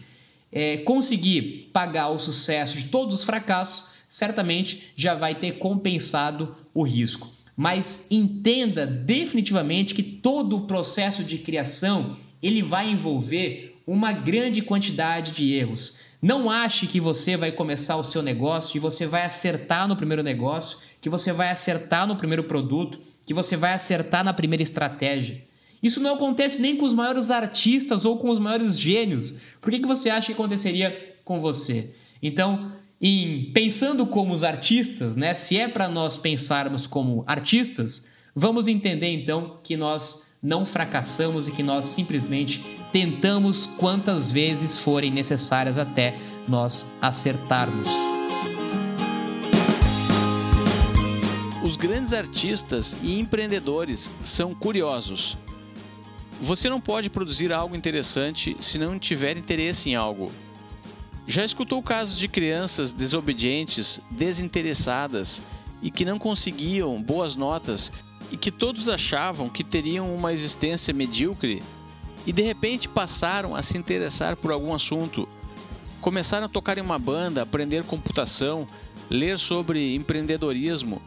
é, 0.51 0.79
conseguir 0.79 1.71
pagar 1.73 2.11
o 2.11 2.19
sucesso 2.19 2.77
de 2.77 2.89
todos 2.89 3.15
os 3.15 3.25
fracassos, 3.25 3.95
certamente 4.09 4.93
já 4.97 5.15
vai 5.15 5.35
ter 5.35 5.59
compensado 5.59 6.57
o 6.73 6.83
risco. 6.83 7.34
Mas 7.57 8.09
entenda 8.11 8.87
definitivamente 8.87 9.95
que 9.95 10.03
todo 10.03 10.57
o 10.57 10.67
processo 10.67 11.23
de 11.23 11.39
criação 11.39 12.17
ele 12.43 12.63
vai 12.63 12.91
envolver 12.91 13.81
uma 13.87 14.13
grande 14.13 14.63
quantidade 14.63 15.33
de 15.33 15.55
erros. 15.55 15.97
Não 16.21 16.51
ache 16.51 16.87
que 16.87 17.01
você 17.01 17.37
vai 17.37 17.53
começar 17.53 17.97
o 17.97 18.03
seu 18.03 18.23
negócio 18.23 18.77
e 18.77 18.81
você 18.81 19.07
vai 19.07 19.25
acertar 19.25 19.87
no 19.87 19.97
primeiro 19.97 20.23
negócio, 20.23 20.79
que 21.01 21.09
você 21.09 21.33
vai 21.33 21.51
acertar 21.51 22.07
no 22.07 22.17
primeiro 22.17 22.45
produto, 22.45 22.99
que 23.27 23.35
você 23.35 23.57
vai 23.57 23.73
acertar 23.73 24.25
na 24.25 24.33
primeira 24.33 24.63
estratégia. 24.63 25.45
Isso 25.83 26.01
não 26.01 26.15
acontece 26.15 26.63
nem 26.63 26.77
com 26.77 26.87
os 26.87 26.95
maiores 26.95 27.31
artistas 27.31 28.07
ou 28.07 28.17
com 28.17 28.31
os 28.31 28.39
maiores 28.39 28.79
gênios. 28.79 29.39
Por 29.61 29.71
que, 29.71 29.81
que 29.81 29.87
você 29.87 30.09
acha 30.09 30.29
que 30.29 30.33
aconteceria 30.33 31.15
com 31.23 31.39
você? 31.39 31.91
Então, 32.23 32.73
em 33.01 33.51
pensando 33.53 34.07
como 34.07 34.33
os 34.33 34.45
artistas, 34.45 35.17
né? 35.17 35.35
Se 35.35 35.57
é 35.57 35.69
para 35.69 35.89
nós 35.89 36.19
pensarmos 36.19 36.87
como 36.87 37.25
artistas, 37.27 38.13
vamos 38.35 38.69
entender 38.69 39.13
então 39.13 39.59
que 39.63 39.77
nós 39.77 40.35
não 40.43 40.67
fracassamos 40.67 41.49
e 41.49 41.53
que 41.53 41.63
nós 41.63 41.87
simplesmente 41.87 42.63
tentamos 42.93 43.67
quantas 43.67 44.31
vezes 44.31 44.79
forem 44.79 45.11
necessárias 45.11 45.79
até 45.79 46.15
nós 46.47 46.87
acertarmos. 47.01 47.89
Os 51.65 51.77
grandes 51.77 52.13
artistas 52.13 52.95
e 53.03 53.19
empreendedores 53.19 54.11
são 54.23 54.55
curiosos. 54.55 55.35
Você 56.43 56.69
não 56.69 56.79
pode 56.81 57.09
produzir 57.09 57.53
algo 57.53 57.75
interessante 57.75 58.55
se 58.61 58.77
não 58.77 58.99
tiver 58.99 59.39
interesse 59.39 59.89
em 59.89 59.95
algo. 59.95 60.31
Já 61.27 61.45
escutou 61.45 61.83
casos 61.83 62.19
de 62.19 62.29
crianças 62.29 62.93
desobedientes, 62.93 64.01
desinteressadas 64.11 65.43
e 65.83 65.91
que 65.91 66.05
não 66.05 66.19
conseguiam 66.19 67.03
boas 67.03 67.35
notas 67.35 67.91
e 68.31 68.37
que 68.37 68.51
todos 68.51 68.89
achavam 68.89 69.49
que 69.49 69.65
teriam 69.65 70.15
uma 70.15 70.33
existência 70.33 70.93
medíocre 70.93 71.63
e 72.27 72.33
de 72.33 72.43
repente 72.43 72.89
passaram 72.89 73.55
a 73.55 73.63
se 73.63 73.77
interessar 73.77 74.37
por 74.37 74.51
algum 74.51 74.75
assunto, 74.75 75.29
começaram 76.01 76.47
a 76.47 76.49
tocar 76.49 76.79
em 76.79 76.83
uma 76.83 76.99
banda, 76.99 77.43
aprender 77.43 77.85
computação, 77.85 78.67
ler 79.11 79.39
sobre 79.39 79.95
empreendedorismo 79.95 81.01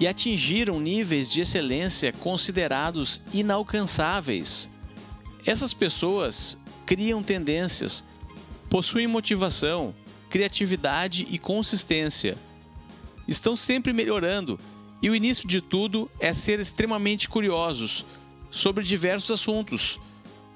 e 0.00 0.06
atingiram 0.06 0.80
níveis 0.80 1.30
de 1.30 1.42
excelência 1.42 2.12
considerados 2.12 3.20
inalcançáveis. 3.32 4.68
Essas 5.44 5.74
pessoas 5.74 6.56
criam 6.86 7.22
tendências, 7.22 8.02
possuem 8.72 9.06
motivação, 9.06 9.94
criatividade 10.30 11.28
e 11.30 11.38
consistência. 11.38 12.38
Estão 13.28 13.54
sempre 13.54 13.92
melhorando 13.92 14.58
e 15.02 15.10
o 15.10 15.14
início 15.14 15.46
de 15.46 15.60
tudo 15.60 16.10
é 16.18 16.32
ser 16.32 16.58
extremamente 16.58 17.28
curiosos 17.28 18.06
sobre 18.50 18.82
diversos 18.82 19.30
assuntos 19.30 19.98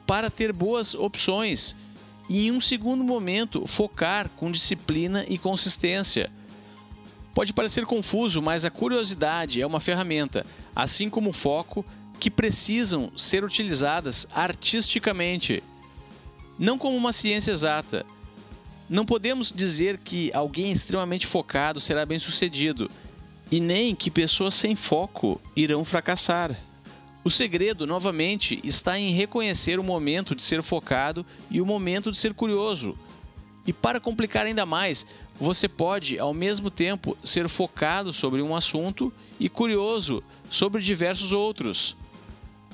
para 0.07 0.31
ter 0.31 0.50
boas 0.50 0.94
opções 0.94 1.76
e, 2.26 2.46
em 2.46 2.52
um 2.52 2.61
segundo 2.61 3.05
momento, 3.05 3.66
focar 3.66 4.31
com 4.31 4.50
disciplina 4.50 5.26
e 5.29 5.37
consistência. 5.37 6.31
Pode 7.35 7.52
parecer 7.52 7.85
confuso, 7.85 8.40
mas 8.40 8.64
a 8.64 8.70
curiosidade 8.70 9.61
é 9.61 9.66
uma 9.66 9.79
ferramenta, 9.79 10.46
assim 10.74 11.11
como 11.11 11.29
o 11.29 11.35
foco, 11.35 11.85
que 12.18 12.31
precisam 12.31 13.12
ser 13.14 13.44
utilizadas 13.44 14.26
artisticamente, 14.33 15.62
não 16.59 16.79
como 16.79 16.97
uma 16.97 17.12
ciência 17.12 17.53
exata. 17.53 18.05
Não 18.88 19.05
podemos 19.05 19.53
dizer 19.53 19.99
que 19.99 20.31
alguém 20.33 20.71
extremamente 20.71 21.27
focado 21.27 21.81
será 21.81 22.07
bem-sucedido, 22.07 22.90
e 23.51 23.61
nem 23.61 23.95
que 23.95 24.11
pessoas 24.11 24.55
sem 24.55 24.75
foco 24.75 25.40
irão 25.55 25.85
fracassar. 25.85 26.57
O 27.25 27.31
segredo, 27.31 27.87
novamente, 27.87 28.61
está 28.62 28.99
em 28.99 29.11
reconhecer 29.11 29.81
o 29.81 29.85
momento 29.85 30.35
de 30.35 30.42
ser 30.42 30.62
focado 30.62 31.27
e 31.51 31.61
o 31.61 31.66
momento 31.66 32.11
de 32.11 32.16
ser 32.16 32.35
curioso. 32.35 32.97
E 33.66 33.73
para 33.73 33.99
complicar 33.99 34.47
ainda 34.47 34.64
mais, 34.64 35.05
você 35.40 35.69
pode, 35.69 36.19
ao 36.21 36.33
mesmo 36.33 36.71
tempo, 36.71 37.16
ser 37.25 37.49
focado 37.49 38.12
sobre 38.12 38.40
um 38.40 38.55
assunto 38.55 39.12
e 39.40 39.49
curioso 39.49 40.23
sobre 40.49 40.81
diversos 40.81 41.33
outros. 41.33 41.97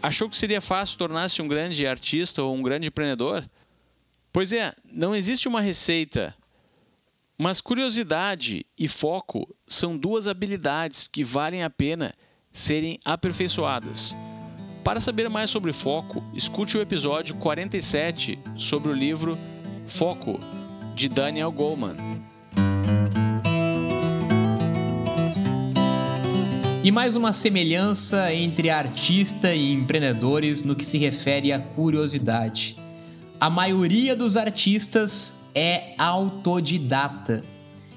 Achou 0.03 0.29
que 0.29 0.37
seria 0.37 0.61
fácil 0.61 0.99
tornar-se 0.99 1.41
um 1.41 1.49
grande 1.49 1.87
artista 1.87 2.43
ou 2.43 2.55
um 2.55 2.63
grande 2.63 2.89
empreendedor? 2.89 3.49
Pois 4.33 4.51
é, 4.53 4.75
não 4.91 5.15
existe 5.15 5.47
uma 5.47 5.61
receita. 5.61 6.35
Mas 7.37 7.61
curiosidade 7.61 8.65
e 8.79 8.89
foco 8.89 9.55
são 9.67 9.99
duas 9.99 10.27
habilidades 10.27 11.07
que 11.07 11.23
valem 11.23 11.63
a 11.63 11.69
pena 11.69 12.15
serem 12.51 12.99
aperfeiçoadas. 13.05 14.17
Para 14.83 15.01
saber 15.01 15.29
mais 15.29 15.51
sobre 15.51 15.73
foco, 15.73 16.25
escute 16.35 16.79
o 16.79 16.81
episódio 16.81 17.35
47 17.37 18.39
sobre 18.57 18.91
o 18.91 18.95
livro 18.95 19.39
Foco, 19.87 20.41
de 20.95 21.09
Daniel 21.09 21.53
Goleman. 21.53 21.97
E 26.83 26.91
mais 26.91 27.15
uma 27.17 27.33
semelhança 27.33 28.35
entre 28.35 28.71
artista 28.71 29.55
e 29.55 29.73
empreendedores 29.73 30.65
no 30.65 30.75
que 30.75 30.85
se 30.85 30.99
refere 30.99 31.53
à 31.53 31.61
curiosidade. 31.61 32.82
A 33.43 33.51
maioria 33.51 34.15
dos 34.15 34.37
artistas 34.37 35.49
é 35.53 35.95
autodidata. 35.99 37.43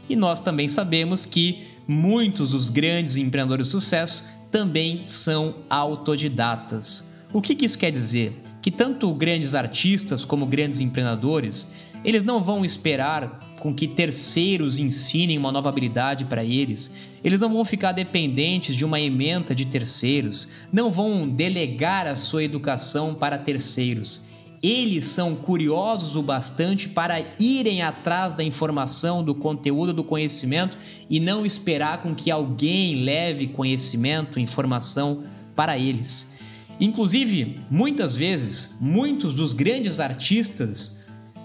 E 0.10 0.16
nós 0.16 0.42
também 0.42 0.68
sabemos 0.68 1.24
que 1.24 1.68
muitos 1.88 2.50
dos 2.50 2.72
grandes 2.72 3.16
empreendedores 3.16 3.68
de 3.68 3.72
sucesso 3.74 4.24
também 4.50 5.04
são 5.06 5.58
autodidatas. 5.70 7.12
O 7.32 7.44
que, 7.44 7.54
que 7.54 7.64
isso 7.64 7.78
quer 7.78 7.92
dizer? 7.92 8.36
Que 8.60 8.72
tanto 8.72 9.14
grandes 9.14 9.54
artistas 9.54 10.26
como 10.26 10.48
grandes 10.48 10.80
empreendedores, 10.80 11.74
eles 12.04 12.24
não 12.24 12.42
vão 12.42 12.66
esperar 12.66 13.40
com 13.60 13.72
que 13.72 13.88
terceiros 13.88 14.80
ensinem 14.80 15.38
uma 15.38 15.52
nova 15.52 15.70
habilidade 15.70 16.26
para 16.26 16.44
eles. 16.44 16.92
Eles 17.24 17.40
não 17.40 17.54
vão 17.54 17.64
ficar 17.64 17.92
dependentes 17.92 18.76
de 18.76 18.84
uma 18.84 19.00
ementa 19.00 19.54
de 19.54 19.66
terceiros, 19.66 20.48
não 20.74 20.90
vão 20.90 21.30
delegar 21.30 22.08
a 22.08 22.16
sua 22.16 22.44
educação 22.44 23.14
para 23.14 23.38
terceiros 23.38 24.34
eles 24.68 25.06
são 25.06 25.36
curiosos 25.36 26.16
o 26.16 26.24
bastante 26.24 26.90
para 26.90 27.24
irem 27.40 27.84
atrás 27.84 28.34
da 28.34 28.44
informação, 28.44 29.24
do 29.24 29.36
conteúdo, 29.36 29.94
do 29.94 30.04
conhecimento 30.04 30.76
e 31.08 31.20
não 31.20 31.46
esperar 31.46 32.02
com 32.02 32.16
que 32.16 32.32
alguém 32.32 33.04
leve 33.04 33.46
conhecimento, 33.46 34.40
informação 34.40 35.22
para 35.56 35.78
eles. 35.78 36.40
Inclusive, 36.80 37.60
muitas 37.70 38.16
vezes, 38.16 38.76
muitos 38.82 39.36
dos 39.36 39.54
grandes 39.54 40.00
artistas 40.00 41.02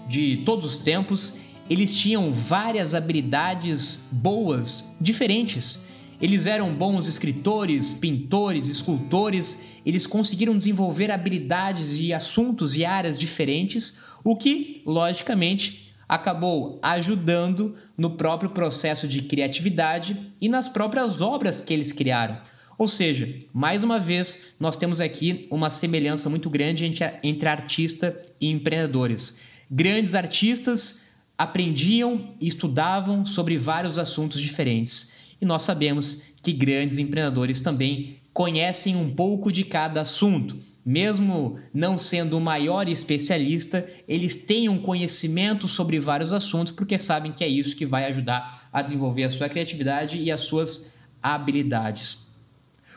de 0.09 0.37
todos 0.37 0.65
os 0.65 0.77
tempos, 0.79 1.35
eles 1.69 1.95
tinham 1.95 2.33
várias 2.33 2.95
habilidades 2.95 4.09
boas, 4.13 4.95
diferentes 4.99 5.90
eles 6.21 6.45
eram 6.45 6.71
bons 6.73 7.07
escritores, 7.07 7.93
pintores, 7.93 8.67
escultores, 8.67 9.71
eles 9.83 10.05
conseguiram 10.05 10.55
desenvolver 10.55 11.09
habilidades 11.09 11.97
e 11.97 12.13
assuntos 12.13 12.75
e 12.75 12.85
áreas 12.85 13.17
diferentes, 13.17 14.03
o 14.23 14.35
que, 14.35 14.83
logicamente, 14.85 15.91
acabou 16.07 16.77
ajudando 16.83 17.75
no 17.97 18.11
próprio 18.11 18.51
processo 18.51 19.07
de 19.07 19.23
criatividade 19.23 20.31
e 20.39 20.47
nas 20.47 20.67
próprias 20.67 21.21
obras 21.21 21.59
que 21.59 21.73
eles 21.73 21.91
criaram. 21.91 22.37
Ou 22.77 22.87
seja, 22.87 23.33
mais 23.51 23.83
uma 23.83 23.99
vez, 23.99 24.55
nós 24.59 24.77
temos 24.77 25.01
aqui 25.01 25.47
uma 25.49 25.69
semelhança 25.69 26.29
muito 26.29 26.49
grande 26.49 26.85
entre, 27.23 27.47
artista 27.47 28.15
e 28.39 28.49
empreendedores. 28.49 29.39
Grandes 29.69 30.13
artistas 30.13 31.11
aprendiam 31.37 32.29
e 32.39 32.47
estudavam 32.47 33.25
sobre 33.25 33.57
vários 33.57 33.97
assuntos 33.97 34.39
diferentes 34.39 35.20
e 35.41 35.45
nós 35.45 35.63
sabemos 35.63 36.21
que 36.43 36.53
grandes 36.53 36.99
empreendedores 36.99 37.59
também 37.59 38.19
conhecem 38.31 38.95
um 38.95 39.13
pouco 39.13 39.51
de 39.51 39.63
cada 39.63 40.01
assunto. 40.01 40.57
Mesmo 40.85 41.59
não 41.73 41.97
sendo 41.97 42.37
o 42.37 42.41
maior 42.41 42.87
especialista, 42.87 43.87
eles 44.07 44.37
têm 44.45 44.69
um 44.69 44.79
conhecimento 44.79 45.67
sobre 45.67 45.99
vários 45.99 46.31
assuntos 46.31 46.71
porque 46.71 46.97
sabem 46.97 47.31
que 47.31 47.43
é 47.43 47.47
isso 47.47 47.75
que 47.75 47.85
vai 47.85 48.05
ajudar 48.05 48.69
a 48.71 48.81
desenvolver 48.81 49.23
a 49.23 49.29
sua 49.29 49.49
criatividade 49.49 50.17
e 50.17 50.31
as 50.31 50.41
suas 50.41 50.93
habilidades. 51.21 52.27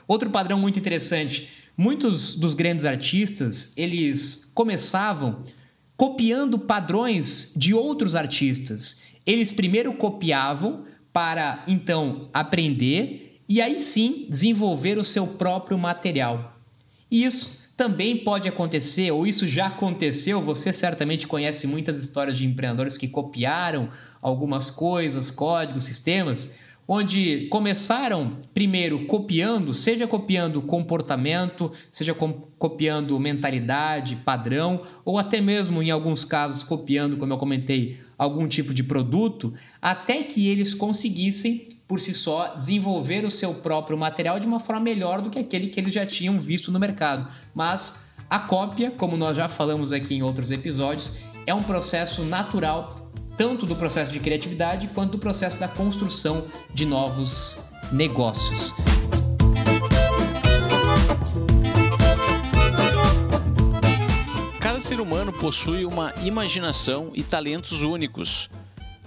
Outro 0.06 0.30
padrão 0.30 0.58
muito 0.58 0.78
interessante, 0.78 1.50
muitos 1.76 2.36
dos 2.36 2.54
grandes 2.54 2.84
artistas, 2.84 3.76
eles 3.76 4.50
começavam 4.54 5.44
copiando 5.96 6.58
padrões 6.58 7.52
de 7.56 7.74
outros 7.74 8.14
artistas. 8.14 9.02
Eles 9.26 9.52
primeiro 9.52 9.92
copiavam 9.94 10.84
para 11.14 11.62
então 11.68 12.28
aprender 12.34 13.40
e 13.48 13.62
aí 13.62 13.78
sim 13.78 14.26
desenvolver 14.28 14.98
o 14.98 15.04
seu 15.04 15.28
próprio 15.28 15.78
material. 15.78 16.58
Isso 17.08 17.72
também 17.76 18.24
pode 18.24 18.48
acontecer, 18.48 19.12
ou 19.12 19.24
isso 19.24 19.46
já 19.46 19.66
aconteceu. 19.66 20.42
Você 20.42 20.72
certamente 20.72 21.28
conhece 21.28 21.68
muitas 21.68 22.00
histórias 22.00 22.36
de 22.36 22.44
empreendedores 22.44 22.98
que 22.98 23.06
copiaram 23.06 23.88
algumas 24.20 24.70
coisas, 24.70 25.30
códigos, 25.30 25.84
sistemas, 25.84 26.58
onde 26.86 27.46
começaram 27.48 28.38
primeiro 28.52 29.06
copiando, 29.06 29.72
seja 29.72 30.06
copiando 30.06 30.62
comportamento, 30.62 31.72
seja 31.90 32.14
copiando 32.58 33.18
mentalidade, 33.18 34.16
padrão, 34.16 34.82
ou 35.04 35.18
até 35.18 35.40
mesmo 35.40 35.82
em 35.82 35.90
alguns 35.90 36.24
casos 36.24 36.62
copiando, 36.62 37.16
como 37.16 37.32
eu 37.32 37.38
comentei, 37.38 37.98
algum 38.18 38.46
tipo 38.46 38.72
de 38.72 38.84
produto, 38.84 39.52
até 39.80 40.22
que 40.22 40.48
eles 40.48 40.74
conseguissem 40.74 41.74
por 41.86 42.00
si 42.00 42.14
só 42.14 42.54
desenvolver 42.54 43.24
o 43.24 43.30
seu 43.30 43.54
próprio 43.54 43.96
material 43.96 44.40
de 44.40 44.46
uma 44.46 44.58
forma 44.58 44.80
melhor 44.80 45.20
do 45.20 45.30
que 45.30 45.38
aquele 45.38 45.68
que 45.68 45.78
eles 45.78 45.92
já 45.92 46.06
tinham 46.06 46.38
visto 46.38 46.72
no 46.72 46.80
mercado. 46.80 47.28
Mas 47.54 48.14
a 48.28 48.38
cópia, 48.38 48.90
como 48.90 49.16
nós 49.16 49.36
já 49.36 49.48
falamos 49.48 49.92
aqui 49.92 50.14
em 50.14 50.22
outros 50.22 50.50
episódios, 50.50 51.18
é 51.46 51.52
um 51.52 51.62
processo 51.62 52.24
natural 52.24 53.03
tanto 53.36 53.66
do 53.66 53.76
processo 53.76 54.12
de 54.12 54.20
criatividade 54.20 54.88
quanto 54.88 55.12
do 55.12 55.18
processo 55.18 55.58
da 55.58 55.68
construção 55.68 56.46
de 56.72 56.86
novos 56.86 57.58
negócios. 57.92 58.74
Cada 64.60 64.80
ser 64.80 65.00
humano 65.00 65.32
possui 65.32 65.84
uma 65.84 66.12
imaginação 66.22 67.10
e 67.14 67.22
talentos 67.22 67.82
únicos. 67.82 68.50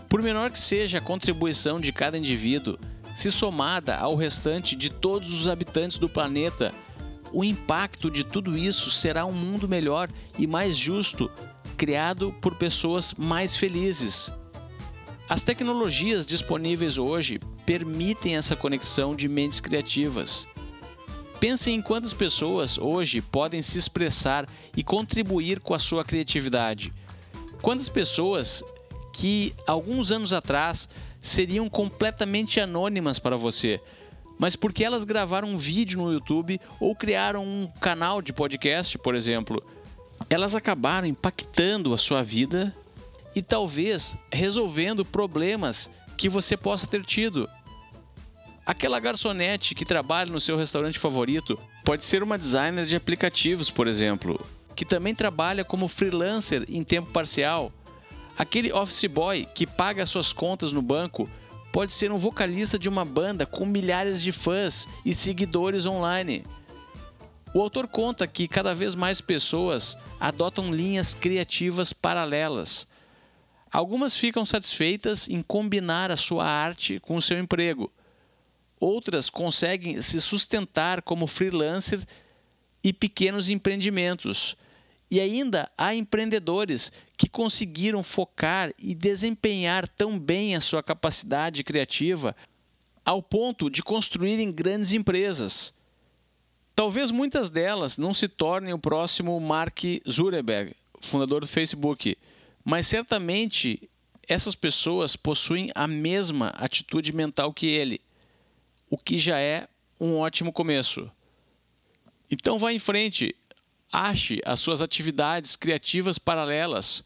Por 0.10 0.22
menor 0.22 0.52
que 0.52 0.60
seja 0.60 1.00
a 1.00 1.02
contribuição 1.02 1.80
de 1.80 1.92
cada 1.92 2.18
indivíduo, 2.18 2.78
se 3.16 3.32
somada 3.32 3.98
ao 3.98 4.16
restante 4.16 4.76
de 4.76 4.90
todos 4.90 5.32
os 5.32 5.48
habitantes 5.48 5.98
do 5.98 6.08
planeta, 6.08 6.74
o 7.34 7.44
impacto 7.44 8.10
de 8.10 8.24
tudo 8.24 8.58
isso 8.58 8.90
será 8.90 9.26
um 9.26 9.34
mundo 9.34 9.68
melhor 9.68 10.08
e 10.38 10.48
mais 10.48 10.78
justo, 10.78 11.30
criado 11.78 12.34
por 12.42 12.56
pessoas 12.56 13.14
mais 13.14 13.56
felizes. 13.56 14.32
As 15.30 15.44
tecnologias 15.44 16.26
disponíveis 16.26 16.98
hoje 16.98 17.40
permitem 17.66 18.36
essa 18.36 18.56
conexão 18.56 19.16
de 19.16 19.28
mentes 19.28 19.60
criativas. 19.60 20.48
Pense 21.40 21.70
em 21.70 21.82
quantas 21.82 22.14
pessoas 22.14 22.78
hoje 22.78 23.22
podem 23.22 23.62
se 23.62 23.78
expressar 23.78 24.48
e 24.76 24.84
contribuir 24.84 25.60
com 25.60 25.74
a 25.74 25.80
sua 25.80 26.04
criatividade. 26.04 26.92
Quantas 27.62 27.90
pessoas 27.90 28.64
que 29.14 29.54
alguns 29.68 30.12
anos 30.12 30.34
atrás 30.34 30.90
seriam 31.22 31.70
completamente 31.70 32.60
anônimas 32.60 33.20
para 33.20 33.36
você, 33.36 33.80
mas 34.40 34.56
porque 34.56 34.84
elas 34.84 35.04
gravaram 35.04 35.50
um 35.50 35.58
vídeo 35.58 36.00
no 36.02 36.14
YouTube 36.14 36.60
ou 36.80 36.96
criaram 36.96 37.44
um 37.44 37.68
canal 37.82 38.22
de 38.22 38.32
podcast, 38.32 38.98
por 38.98 39.16
exemplo, 39.16 39.62
elas 40.30 40.56
acabaram 40.56 41.08
impactando 41.08 41.94
a 41.94 41.98
sua 41.98 42.22
vida 42.22 42.74
e 43.36 43.42
talvez 43.42 44.18
resolvendo 44.32 45.06
problemas 45.06 45.90
que 46.18 46.28
você 46.28 46.58
possa 46.58 46.88
ter 46.88 47.04
tido. 47.04 47.50
Aquela 48.66 49.00
garçonete 49.00 49.74
que 49.74 49.86
trabalha 49.86 50.32
no 50.32 50.42
seu 50.42 50.58
restaurante 50.58 51.00
favorito 51.00 51.58
pode 51.86 52.04
ser 52.04 52.22
uma 52.22 52.38
designer 52.38 52.86
de 52.86 52.96
aplicativos, 52.96 53.70
por 53.70 53.88
exemplo, 53.88 54.46
que 54.76 54.84
também 54.84 55.16
trabalha 55.16 55.64
como 55.64 55.88
freelancer 55.88 56.66
em 56.68 56.84
tempo 56.84 57.12
parcial. 57.12 57.72
Aquele 58.38 58.74
office 58.74 59.06
boy 59.06 59.48
que 59.56 59.66
paga 59.66 60.06
suas 60.06 60.34
contas 60.34 60.72
no 60.72 60.82
banco 60.82 61.30
pode 61.72 61.94
ser 61.94 62.12
um 62.12 62.18
vocalista 62.18 62.78
de 62.78 62.90
uma 62.90 63.06
banda 63.06 63.46
com 63.46 63.66
milhares 63.66 64.22
de 64.22 64.32
fãs 64.32 64.88
e 65.06 65.14
seguidores 65.14 65.86
online. 65.86 66.44
O 67.58 67.62
autor 67.64 67.88
conta 67.88 68.28
que 68.28 68.48
cada 68.48 68.72
vez 68.72 68.94
mais 68.94 69.20
pessoas 69.20 69.98
adotam 70.20 70.72
linhas 70.72 71.16
criativas 71.16 71.92
paralelas. 71.92 72.88
Algumas 73.72 74.16
ficam 74.16 74.46
satisfeitas 74.46 75.28
em 75.28 75.42
combinar 75.42 76.12
a 76.12 76.16
sua 76.16 76.46
arte 76.46 77.00
com 77.00 77.16
o 77.16 77.22
seu 77.22 77.40
emprego. 77.40 77.92
Outras 78.80 79.28
conseguem 79.28 80.00
se 80.02 80.22
sustentar 80.22 81.02
como 81.02 81.26
freelancer 81.26 82.06
e 82.84 82.94
pequenos 82.94 83.50
empreendimentos. 83.50 84.56
E 85.10 85.20
ainda 85.20 85.68
há 85.76 85.96
empreendedores 85.96 86.92
que 87.18 87.28
conseguiram 87.28 88.04
focar 88.04 88.72
e 88.78 88.94
desempenhar 88.94 89.88
tão 89.88 90.20
bem 90.20 90.56
a 90.56 90.62
sua 90.62 90.84
capacidade 90.84 91.64
criativa 91.64 92.36
ao 93.04 93.24
ponto 93.24 93.68
de 93.68 93.82
construírem 93.82 94.52
grandes 94.52 94.94
empresas. 94.94 95.76
Talvez 96.78 97.10
muitas 97.10 97.50
delas 97.50 97.98
não 97.98 98.14
se 98.14 98.28
tornem 98.28 98.72
o 98.72 98.78
próximo 98.78 99.40
Mark 99.40 99.80
Zuckerberg, 100.08 100.76
fundador 101.02 101.42
do 101.42 101.48
Facebook, 101.48 102.16
mas 102.64 102.86
certamente 102.86 103.90
essas 104.28 104.54
pessoas 104.54 105.16
possuem 105.16 105.72
a 105.74 105.88
mesma 105.88 106.50
atitude 106.50 107.12
mental 107.12 107.52
que 107.52 107.66
ele, 107.66 108.00
o 108.92 108.96
que 108.96 109.18
já 109.18 109.40
é 109.40 109.68
um 110.00 110.18
ótimo 110.18 110.54
começo. 110.54 111.10
Então 112.30 112.60
vá 112.60 112.72
em 112.72 112.78
frente, 112.78 113.36
ache 113.92 114.40
as 114.46 114.60
suas 114.60 114.80
atividades 114.80 115.56
criativas 115.56 116.20
paralelas. 116.20 117.04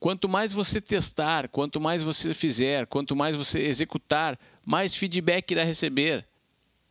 Quanto 0.00 0.26
mais 0.26 0.54
você 0.54 0.80
testar, 0.80 1.50
quanto 1.50 1.78
mais 1.78 2.02
você 2.02 2.32
fizer, 2.32 2.86
quanto 2.86 3.14
mais 3.14 3.36
você 3.36 3.60
executar, 3.60 4.38
mais 4.64 4.94
feedback 4.94 5.50
irá 5.50 5.64
receber. 5.64 6.26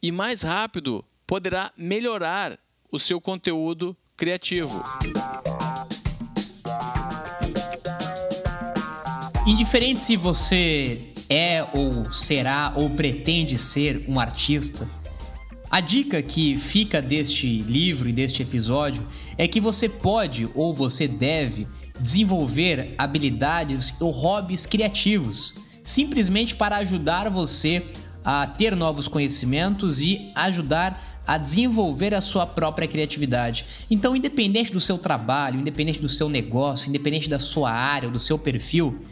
E 0.03 0.11
mais 0.11 0.43
rápido 0.43 1.03
poderá 1.27 1.71
melhorar 1.77 2.59
o 2.91 2.99
seu 2.99 3.19
conteúdo 3.19 3.95
criativo. 4.15 4.83
Indiferente 9.47 9.99
se 9.99 10.15
você 10.15 11.13
é 11.29 11.63
ou 11.73 12.05
será 12.13 12.73
ou 12.75 12.89
pretende 12.89 13.57
ser 13.57 14.05
um 14.07 14.19
artista, 14.19 14.89
a 15.69 15.79
dica 15.81 16.21
que 16.21 16.55
fica 16.55 17.01
deste 17.01 17.59
livro 17.63 18.07
e 18.07 18.13
deste 18.13 18.41
episódio 18.41 19.05
é 19.37 19.47
que 19.47 19.59
você 19.59 19.89
pode 19.89 20.49
ou 20.55 20.73
você 20.73 21.07
deve 21.07 21.67
desenvolver 21.99 22.95
habilidades 22.97 23.93
ou 23.99 24.11
hobbies 24.11 24.65
criativos, 24.65 25.55
simplesmente 25.83 26.55
para 26.55 26.77
ajudar 26.77 27.29
você 27.29 27.83
a 28.23 28.47
ter 28.47 28.75
novos 28.75 29.07
conhecimentos 29.07 30.01
e 30.01 30.31
ajudar 30.35 31.14
a 31.25 31.37
desenvolver 31.37 32.13
a 32.13 32.21
sua 32.21 32.45
própria 32.45 32.87
criatividade. 32.87 33.65
Então, 33.89 34.15
independente 34.15 34.71
do 34.71 34.79
seu 34.79 34.97
trabalho, 34.97 35.59
independente 35.59 35.99
do 35.99 36.09
seu 36.09 36.29
negócio, 36.29 36.89
independente 36.89 37.29
da 37.29 37.39
sua 37.39 37.71
área 37.71 38.07
ou 38.07 38.13
do 38.13 38.19
seu 38.19 38.37
perfil, 38.37 39.03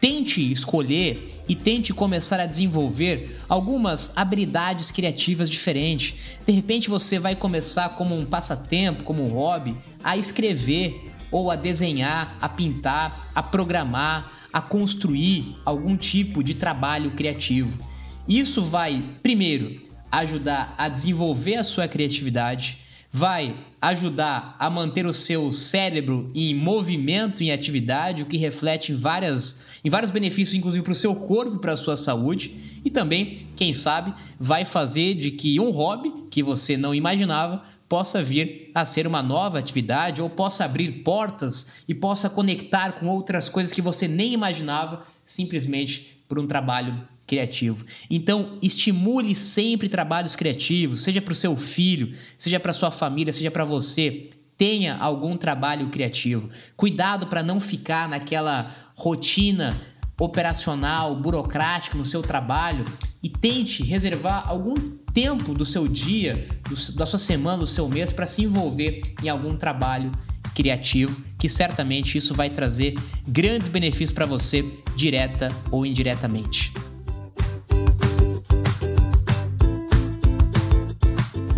tente 0.00 0.50
escolher 0.50 1.42
e 1.46 1.54
tente 1.54 1.92
começar 1.92 2.40
a 2.40 2.46
desenvolver 2.46 3.38
algumas 3.48 4.16
habilidades 4.16 4.90
criativas 4.90 5.48
diferentes. 5.48 6.38
De 6.46 6.52
repente, 6.52 6.88
você 6.88 7.18
vai 7.18 7.36
começar 7.36 7.90
como 7.90 8.16
um 8.16 8.24
passatempo, 8.24 9.04
como 9.04 9.22
um 9.22 9.28
hobby, 9.28 9.76
a 10.02 10.16
escrever 10.16 11.10
ou 11.30 11.50
a 11.50 11.56
desenhar, 11.56 12.36
a 12.40 12.48
pintar, 12.48 13.30
a 13.34 13.42
programar, 13.42 14.32
a 14.52 14.60
construir 14.60 15.56
algum 15.64 15.96
tipo 15.96 16.42
de 16.42 16.54
trabalho 16.54 17.12
criativo. 17.12 17.78
Isso 18.26 18.62
vai, 18.62 19.02
primeiro, 19.22 19.80
ajudar 20.10 20.74
a 20.76 20.88
desenvolver 20.88 21.56
a 21.56 21.64
sua 21.64 21.86
criatividade, 21.86 22.78
vai 23.10 23.56
ajudar 23.80 24.54
a 24.58 24.70
manter 24.70 25.04
o 25.04 25.12
seu 25.12 25.52
cérebro 25.52 26.30
em 26.34 26.54
movimento, 26.54 27.42
em 27.42 27.50
atividade, 27.50 28.22
o 28.22 28.26
que 28.26 28.36
reflete 28.36 28.92
em, 28.92 28.96
várias, 28.96 29.66
em 29.84 29.90
vários 29.90 30.10
benefícios, 30.10 30.54
inclusive 30.54 30.84
para 30.84 30.92
o 30.92 30.96
seu 30.96 31.14
corpo 31.14 31.56
e 31.56 31.58
para 31.58 31.72
a 31.72 31.76
sua 31.76 31.96
saúde, 31.96 32.80
e 32.84 32.90
também, 32.90 33.46
quem 33.56 33.74
sabe, 33.74 34.14
vai 34.38 34.64
fazer 34.64 35.14
de 35.14 35.32
que 35.32 35.58
um 35.58 35.70
hobby 35.70 36.12
que 36.30 36.42
você 36.42 36.76
não 36.76 36.94
imaginava 36.94 37.62
possa 37.88 38.22
vir 38.22 38.70
a 38.72 38.84
ser 38.84 39.06
uma 39.06 39.20
nova 39.20 39.58
atividade 39.58 40.22
ou 40.22 40.30
possa 40.30 40.64
abrir 40.64 41.02
portas 41.02 41.72
e 41.88 41.94
possa 41.94 42.30
conectar 42.30 42.92
com 42.92 43.08
outras 43.08 43.48
coisas 43.48 43.72
que 43.72 43.82
você 43.82 44.06
nem 44.06 44.32
imaginava 44.32 45.04
simplesmente 45.24 46.22
por 46.28 46.38
um 46.38 46.46
trabalho 46.46 47.08
criativo. 47.30 47.86
Então, 48.10 48.58
estimule 48.60 49.36
sempre 49.36 49.88
trabalhos 49.88 50.34
criativos, 50.34 51.02
seja 51.02 51.22
para 51.22 51.30
o 51.30 51.34
seu 51.34 51.54
filho, 51.54 52.12
seja 52.36 52.58
para 52.58 52.72
sua 52.72 52.90
família, 52.90 53.32
seja 53.32 53.52
para 53.52 53.64
você. 53.64 54.28
Tenha 54.58 54.96
algum 54.96 55.36
trabalho 55.36 55.90
criativo. 55.90 56.50
Cuidado 56.76 57.28
para 57.28 57.40
não 57.40 57.60
ficar 57.60 58.08
naquela 58.08 58.74
rotina 58.96 59.80
operacional, 60.18 61.14
burocrática 61.14 61.96
no 61.96 62.04
seu 62.04 62.20
trabalho 62.20 62.84
e 63.22 63.28
tente 63.28 63.84
reservar 63.84 64.48
algum 64.48 64.74
tempo 65.14 65.54
do 65.54 65.64
seu 65.64 65.86
dia, 65.86 66.48
do, 66.68 66.96
da 66.96 67.06
sua 67.06 67.18
semana, 67.18 67.58
do 67.58 67.66
seu 67.66 67.88
mês 67.88 68.12
para 68.12 68.26
se 68.26 68.42
envolver 68.42 69.02
em 69.22 69.28
algum 69.28 69.56
trabalho 69.56 70.10
criativo, 70.52 71.24
que 71.38 71.48
certamente 71.48 72.18
isso 72.18 72.34
vai 72.34 72.50
trazer 72.50 72.98
grandes 73.26 73.68
benefícios 73.68 74.10
para 74.10 74.26
você, 74.26 74.64
direta 74.96 75.48
ou 75.70 75.86
indiretamente. 75.86 76.72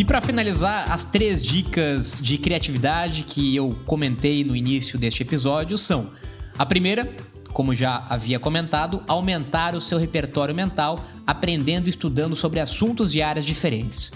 E 0.02 0.04
para 0.04 0.20
finalizar, 0.20 0.90
as 0.90 1.04
três 1.04 1.40
dicas 1.40 2.20
de 2.20 2.36
criatividade 2.36 3.22
que 3.22 3.54
eu 3.54 3.78
comentei 3.86 4.42
no 4.42 4.56
início 4.56 4.98
deste 4.98 5.22
episódio 5.22 5.78
são: 5.78 6.10
a 6.58 6.66
primeira, 6.66 7.08
como 7.52 7.72
já 7.72 8.04
havia 8.08 8.40
comentado, 8.40 9.00
aumentar 9.06 9.76
o 9.76 9.80
seu 9.80 9.98
repertório 9.98 10.52
mental 10.52 10.98
aprendendo 11.24 11.86
e 11.86 11.90
estudando 11.90 12.34
sobre 12.34 12.58
assuntos 12.58 13.12
de 13.12 13.22
áreas 13.22 13.46
diferentes. 13.46 14.10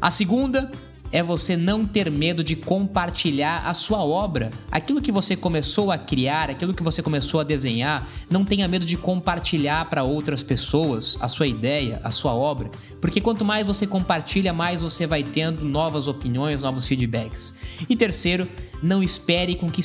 A 0.00 0.10
segunda, 0.10 0.70
é 1.12 1.22
você 1.22 1.56
não 1.56 1.86
ter 1.86 2.10
medo 2.10 2.42
de 2.42 2.56
compartilhar 2.56 3.62
a 3.66 3.74
sua 3.74 4.04
obra. 4.04 4.50
Aquilo 4.70 5.00
que 5.00 5.12
você 5.12 5.36
começou 5.36 5.90
a 5.90 5.98
criar, 5.98 6.50
aquilo 6.50 6.74
que 6.74 6.82
você 6.82 7.02
começou 7.02 7.40
a 7.40 7.44
desenhar, 7.44 8.06
não 8.30 8.44
tenha 8.44 8.68
medo 8.68 8.84
de 8.84 8.96
compartilhar 8.96 9.88
para 9.88 10.02
outras 10.02 10.42
pessoas 10.42 11.16
a 11.20 11.28
sua 11.28 11.46
ideia, 11.46 12.00
a 12.02 12.10
sua 12.10 12.34
obra, 12.34 12.70
porque 13.00 13.20
quanto 13.20 13.44
mais 13.44 13.66
você 13.66 13.86
compartilha, 13.86 14.52
mais 14.52 14.82
você 14.82 15.06
vai 15.06 15.22
tendo 15.22 15.64
novas 15.64 16.08
opiniões, 16.08 16.62
novos 16.62 16.86
feedbacks. 16.86 17.58
E 17.88 17.96
terceiro, 17.96 18.48
não 18.82 19.02
espere 19.02 19.54
com 19.54 19.68
que 19.70 19.82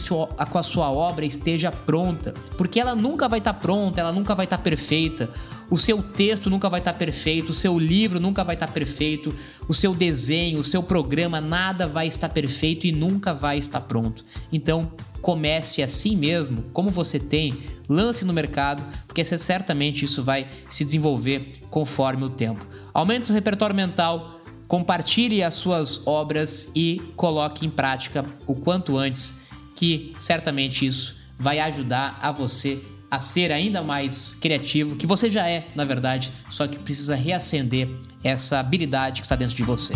com 0.52 0.58
a 0.58 0.64
sua 0.64 0.92
obra 0.92 1.26
esteja 1.26 1.72
pronta, 1.72 2.34
porque 2.58 2.80
ela 2.80 2.96
nunca 2.96 3.28
vai 3.28 3.40
estar 3.40 3.54
tá 3.54 3.60
pronta, 3.60 4.00
ela 4.02 4.12
nunca 4.12 4.36
vai 4.36 4.46
estar 4.46 4.58
tá 4.58 4.64
perfeita. 4.64 5.30
O 5.72 5.78
seu 5.78 6.04
texto 6.04 6.50
nunca 6.50 6.70
vai 6.70 6.82
estar 6.82 6.92
tá 6.92 7.00
perfeito, 7.00 7.52
o 7.52 7.54
seu 7.54 7.80
livro 7.80 8.20
nunca 8.20 8.44
vai 8.44 8.56
estar 8.56 8.68
tá 8.68 8.74
perfeito, 8.74 9.34
o 9.70 9.74
seu 9.74 9.96
desenho, 9.96 10.60
o 10.60 10.66
seu 10.66 10.84
programa, 10.84 11.40
nada 11.40 11.88
vai 11.88 12.08
estar 12.08 12.28
perfeito 12.28 12.86
e 12.86 12.92
nunca 12.92 13.34
vai 13.34 13.58
estar 13.58 13.80
pronto. 13.80 14.26
Então, 14.52 14.92
comece 15.22 15.82
assim 15.82 16.18
mesmo, 16.18 16.62
como 16.74 16.90
você 16.90 17.18
tem, 17.18 17.58
lance 17.88 18.26
no 18.26 18.34
mercado, 18.34 18.84
porque 19.08 19.24
certamente 19.24 20.04
isso 20.04 20.22
vai 20.22 20.46
se 20.70 20.84
desenvolver 20.84 21.62
conforme 21.70 22.26
o 22.26 22.30
tempo. 22.30 22.68
Aumente 22.94 23.28
seu 23.28 23.34
repertório 23.34 23.74
mental, 23.74 24.42
compartilhe 24.68 25.42
as 25.42 25.54
suas 25.54 26.06
obras 26.06 26.70
e 26.76 27.02
coloque 27.16 27.66
em 27.66 27.70
prática 27.70 28.26
o 28.46 28.56
quanto 28.56 28.98
antes, 28.98 29.44
que 29.74 30.14
certamente 30.20 30.86
isso 30.86 31.16
vai 31.40 31.60
ajudar 31.60 32.20
a 32.22 32.30
você 32.30 32.82
a 33.12 33.20
ser 33.20 33.52
ainda 33.52 33.84
mais 33.84 34.34
criativo, 34.36 34.96
que 34.96 35.06
você 35.06 35.30
já 35.30 35.46
é, 35.46 35.68
na 35.76 35.84
verdade, 35.84 36.32
só 36.50 36.66
que 36.66 36.80
precisa 36.80 37.14
reacender 37.14 37.90
essa 38.24 38.58
habilidade 38.58 39.20
que 39.20 39.26
está 39.26 39.36
dentro 39.36 39.54
de 39.54 39.64
você. 39.64 39.94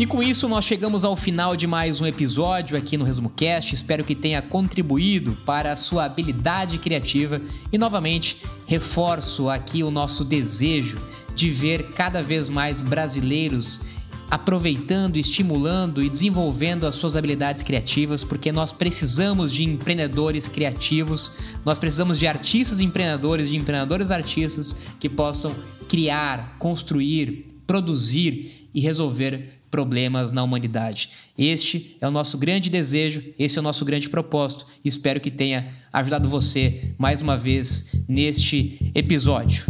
E 0.00 0.06
com 0.06 0.22
isso 0.22 0.48
nós 0.48 0.64
chegamos 0.64 1.04
ao 1.04 1.14
final 1.14 1.54
de 1.54 1.66
mais 1.66 2.00
um 2.00 2.06
episódio 2.06 2.76
aqui 2.76 2.96
no 2.96 3.04
Resumo 3.04 3.28
Cast. 3.28 3.74
Espero 3.74 4.02
que 4.02 4.14
tenha 4.14 4.40
contribuído 4.40 5.36
para 5.44 5.72
a 5.72 5.76
sua 5.76 6.06
habilidade 6.06 6.78
criativa 6.78 7.40
e 7.70 7.76
novamente 7.76 8.38
reforço 8.66 9.50
aqui 9.50 9.82
o 9.82 9.90
nosso 9.90 10.24
desejo 10.24 10.98
de 11.36 11.50
ver 11.50 11.90
cada 11.90 12.22
vez 12.22 12.48
mais 12.48 12.80
brasileiros 12.80 13.82
aproveitando, 14.30 15.16
estimulando 15.16 16.02
e 16.02 16.08
desenvolvendo 16.08 16.86
as 16.86 16.94
suas 16.94 17.16
habilidades 17.16 17.62
criativas, 17.62 18.22
porque 18.22 18.52
nós 18.52 18.70
precisamos 18.70 19.52
de 19.52 19.64
empreendedores 19.64 20.46
criativos, 20.46 21.32
nós 21.64 21.78
precisamos 21.78 22.18
de 22.18 22.26
artistas 22.26 22.80
empreendedores, 22.80 23.48
de 23.48 23.56
empreendedores 23.56 24.10
artistas 24.10 24.76
que 25.00 25.08
possam 25.08 25.52
criar, 25.88 26.56
construir, 26.58 27.46
produzir 27.66 28.68
e 28.72 28.80
resolver 28.80 29.60
problemas 29.70 30.32
na 30.32 30.42
humanidade. 30.42 31.10
Este 31.38 31.96
é 32.00 32.06
o 32.06 32.10
nosso 32.10 32.36
grande 32.38 32.68
desejo, 32.68 33.22
esse 33.38 33.58
é 33.58 33.60
o 33.60 33.62
nosso 33.62 33.84
grande 33.84 34.10
propósito. 34.10 34.66
Espero 34.84 35.20
que 35.20 35.30
tenha 35.30 35.72
ajudado 35.92 36.28
você 36.28 36.92
mais 36.98 37.20
uma 37.20 37.36
vez 37.36 37.94
neste 38.08 38.90
episódio. 38.94 39.64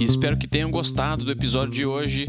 Espero 0.00 0.36
que 0.36 0.46
tenham 0.46 0.70
gostado 0.70 1.24
do 1.24 1.30
episódio 1.30 1.72
de 1.72 1.84
hoje. 1.84 2.26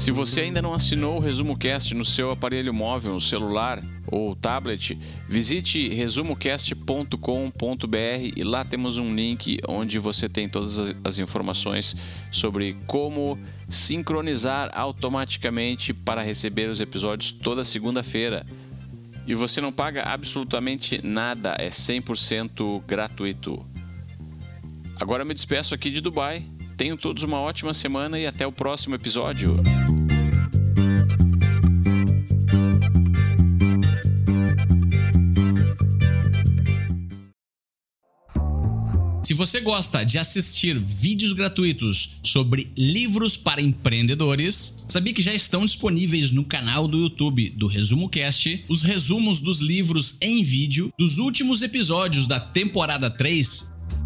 Se 0.00 0.10
você 0.10 0.40
ainda 0.40 0.62
não 0.62 0.72
assinou 0.72 1.18
o 1.18 1.20
Resumo 1.20 1.58
Cast 1.58 1.94
no 1.94 2.06
seu 2.06 2.30
aparelho 2.30 2.72
móvel, 2.72 3.20
celular 3.20 3.84
ou 4.06 4.34
tablet, 4.34 4.98
visite 5.28 5.90
resumocast.com.br 5.90 8.32
e 8.34 8.42
lá 8.42 8.64
temos 8.64 8.96
um 8.96 9.14
link 9.14 9.58
onde 9.68 9.98
você 9.98 10.26
tem 10.26 10.48
todas 10.48 10.78
as 11.04 11.18
informações 11.18 11.94
sobre 12.32 12.78
como 12.86 13.38
sincronizar 13.68 14.70
automaticamente 14.72 15.92
para 15.92 16.22
receber 16.22 16.70
os 16.70 16.80
episódios 16.80 17.30
toda 17.30 17.62
segunda-feira. 17.62 18.46
E 19.26 19.34
você 19.34 19.60
não 19.60 19.70
paga 19.70 20.04
absolutamente 20.06 21.06
nada, 21.06 21.54
é 21.58 21.68
100% 21.68 22.82
gratuito. 22.86 23.66
Agora 24.98 25.26
me 25.26 25.34
despeço 25.34 25.74
aqui 25.74 25.90
de 25.90 26.00
Dubai 26.00 26.46
Tenham 26.80 26.96
todos 26.96 27.22
uma 27.22 27.38
ótima 27.38 27.74
semana 27.74 28.18
e 28.18 28.26
até 28.26 28.46
o 28.46 28.50
próximo 28.50 28.94
episódio. 28.94 29.54
Se 39.22 39.34
você 39.34 39.60
gosta 39.60 40.04
de 40.04 40.16
assistir 40.16 40.78
vídeos 40.78 41.34
gratuitos 41.34 42.18
sobre 42.24 42.72
livros 42.74 43.36
para 43.36 43.60
empreendedores, 43.60 44.82
sabia 44.88 45.12
que 45.12 45.20
já 45.20 45.34
estão 45.34 45.66
disponíveis 45.66 46.32
no 46.32 46.46
canal 46.46 46.88
do 46.88 46.96
YouTube 46.96 47.50
do 47.50 47.66
Resumo 47.66 48.08
Cast 48.08 48.64
os 48.70 48.82
resumos 48.82 49.38
dos 49.38 49.60
livros 49.60 50.16
em 50.18 50.42
vídeo 50.42 50.90
dos 50.98 51.18
últimos 51.18 51.60
episódios 51.60 52.26
da 52.26 52.40
temporada 52.40 53.10
3 53.10 53.68